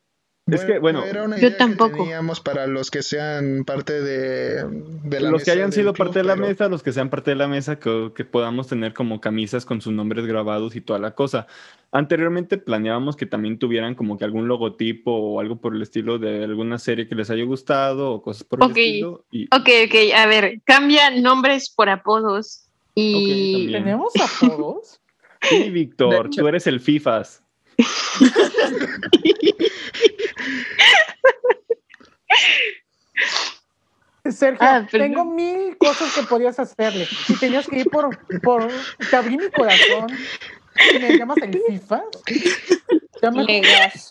[0.46, 1.92] Es que, bueno, era una yo idea tampoco.
[1.92, 4.64] que teníamos para los que sean parte de,
[5.05, 7.11] de la los que hayan sido club, parte de la pero- mesa, los que sean
[7.11, 10.80] parte de la mesa, que, que podamos tener como camisas con sus nombres grabados y
[10.80, 11.46] toda la cosa.
[11.92, 16.42] Anteriormente planeábamos que también tuvieran como que algún logotipo o algo por el estilo de
[16.44, 18.76] alguna serie que les haya gustado o cosas por Ok.
[18.76, 19.24] el estilo.
[19.30, 23.70] Y, Ok, ok, a ver, cambia nombres por apodos y...
[23.70, 25.01] ¿Tenemos apodos?
[25.42, 27.39] Sí, Víctor, tú eres el FIFAs.
[34.30, 37.08] Sergio, Ah, tengo mil cosas que podías hacerle.
[37.28, 38.68] Y tenías que ir por, por
[39.10, 40.06] te abrí mi corazón.
[40.94, 42.02] Y me llamas el FIFA.
[43.22, 44.10] Ya me- Legas.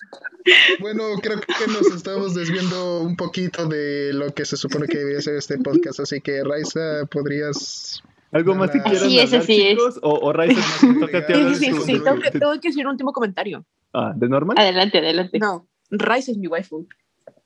[0.79, 5.21] Bueno, creo que nos estamos desviando un poquito de lo que se supone que debía
[5.21, 8.01] ser este podcast, así que Raiza, podrías...
[8.31, 9.69] ¿Algo más que quieran es, hablar, así es.
[9.77, 9.99] chicos?
[10.03, 12.67] O, o Raiza, te toca Sí, hablar Sí, sí, sí, sí, tengo que, tengo que
[12.69, 13.65] decir un último comentario.
[13.93, 14.55] Ah, ¿de normal?
[14.59, 15.39] Adelante, adelante.
[15.39, 16.87] No, Rice es mi waifu.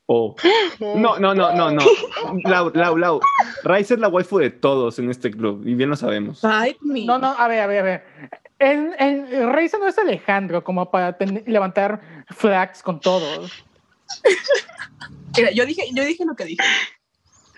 [0.06, 0.36] O-
[0.80, 1.86] No, no, no, no, no.
[2.44, 3.20] Lau, Lau, Lau.
[3.64, 6.42] Raiza es la waifu de todos en este club, y bien lo sabemos.
[6.82, 8.04] No, no, a ver, a ver, a ver.
[8.60, 13.52] En, en Reisa no es Alejandro como para ten- levantar flags con todos.
[15.38, 16.64] Mira, yo dije, yo dije lo que dije.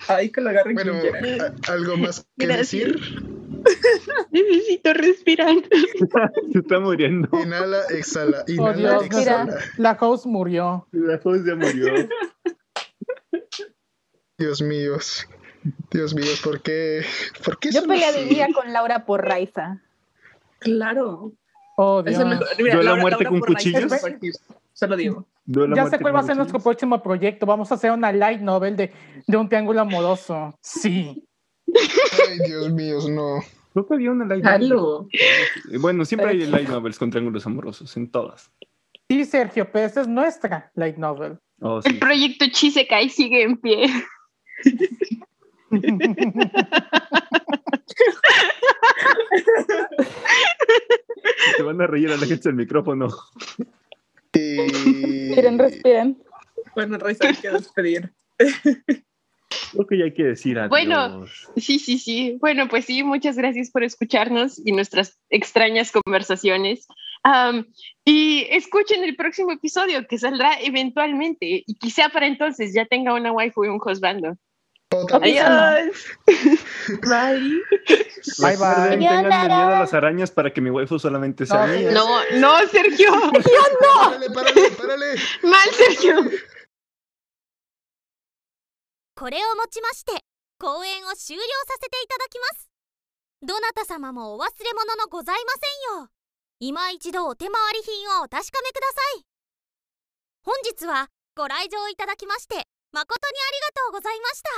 [0.07, 1.53] Ay, que lo agarren Bueno, quien quiera.
[1.67, 2.71] ¿algo más que Gracias.
[2.71, 2.99] decir?
[4.31, 5.55] Necesito respirar.
[6.53, 7.27] Se está muriendo.
[7.41, 9.45] Inhala, exhala, Oh, inhala, Dios, exhala.
[9.45, 9.59] Mira.
[9.77, 10.87] la host murió.
[10.91, 12.07] La host ya murió.
[14.37, 14.97] Dios mío,
[15.91, 17.03] Dios mío, ¿por qué?
[17.43, 17.87] ¿Por qué Yo así?
[17.87, 19.81] pelearía con Laura por Raiza.
[20.59, 21.31] Claro.
[21.77, 22.23] Oh, Dios.
[22.25, 22.45] mejor.
[22.57, 23.91] ¿Yo la Laura- muerte Laura con cuchillos?
[24.75, 25.25] Se lo digo.
[25.45, 27.45] Duelo, Ya sé cuál va a ser nuestro próximo proyecto.
[27.45, 28.91] Vamos a hacer una light novel de,
[29.25, 30.53] de un triángulo amoroso.
[30.61, 31.25] Sí.
[31.67, 33.39] Ay, Dios mío, no.
[33.71, 34.63] Creo que había una light novel.
[34.63, 35.07] Halo.
[35.79, 38.51] Bueno, siempre hay light novels con triángulos amorosos, en todas.
[39.09, 41.37] Sí, Sergio, pero esta es nuestra light novel.
[41.61, 41.89] Oh, sí.
[41.89, 43.87] El proyecto Chisekai sigue en pie.
[51.57, 53.07] Te van a reír a la gente del micrófono.
[54.35, 55.33] Y...
[55.35, 56.21] Miren, respiren.
[56.75, 58.13] Bueno, Rice, hay que despedir.
[59.71, 60.69] Creo que ya hay que decir adiós.
[60.69, 61.25] Bueno.
[61.55, 62.37] Sí, sí, sí.
[62.39, 66.87] Bueno, pues sí, muchas gracias por escucharnos y nuestras extrañas conversaciones.
[68.05, 73.31] Y escuchen el próximo episodio que saldrá eventualmente y quizá para entonces ya tenga una
[73.31, 74.37] waifu y un husbando.
[74.91, 75.11] Vez.
[75.11, 76.05] Adiós.
[77.01, 77.61] Bye.
[78.39, 78.89] Bye, bye.
[78.91, 81.91] Tengan miedo a las arañas para que mi waifu solamente sea No, mía.
[81.91, 82.05] No,
[82.39, 83.11] no, Sergio.
[83.11, 85.15] Párale, párale, párale.
[85.43, 86.15] Mal, Sergio.
[89.17, 90.11] これをもちまして
[90.59, 92.69] 公演を終了させていただきます
[93.43, 95.53] どなた様もお忘れ物のございま
[95.87, 96.09] せんよう
[96.59, 99.25] 今一度お手回り品をお確かめください
[100.43, 102.55] 本日はご来場いただきまして
[102.91, 104.49] 誠にありがとうございました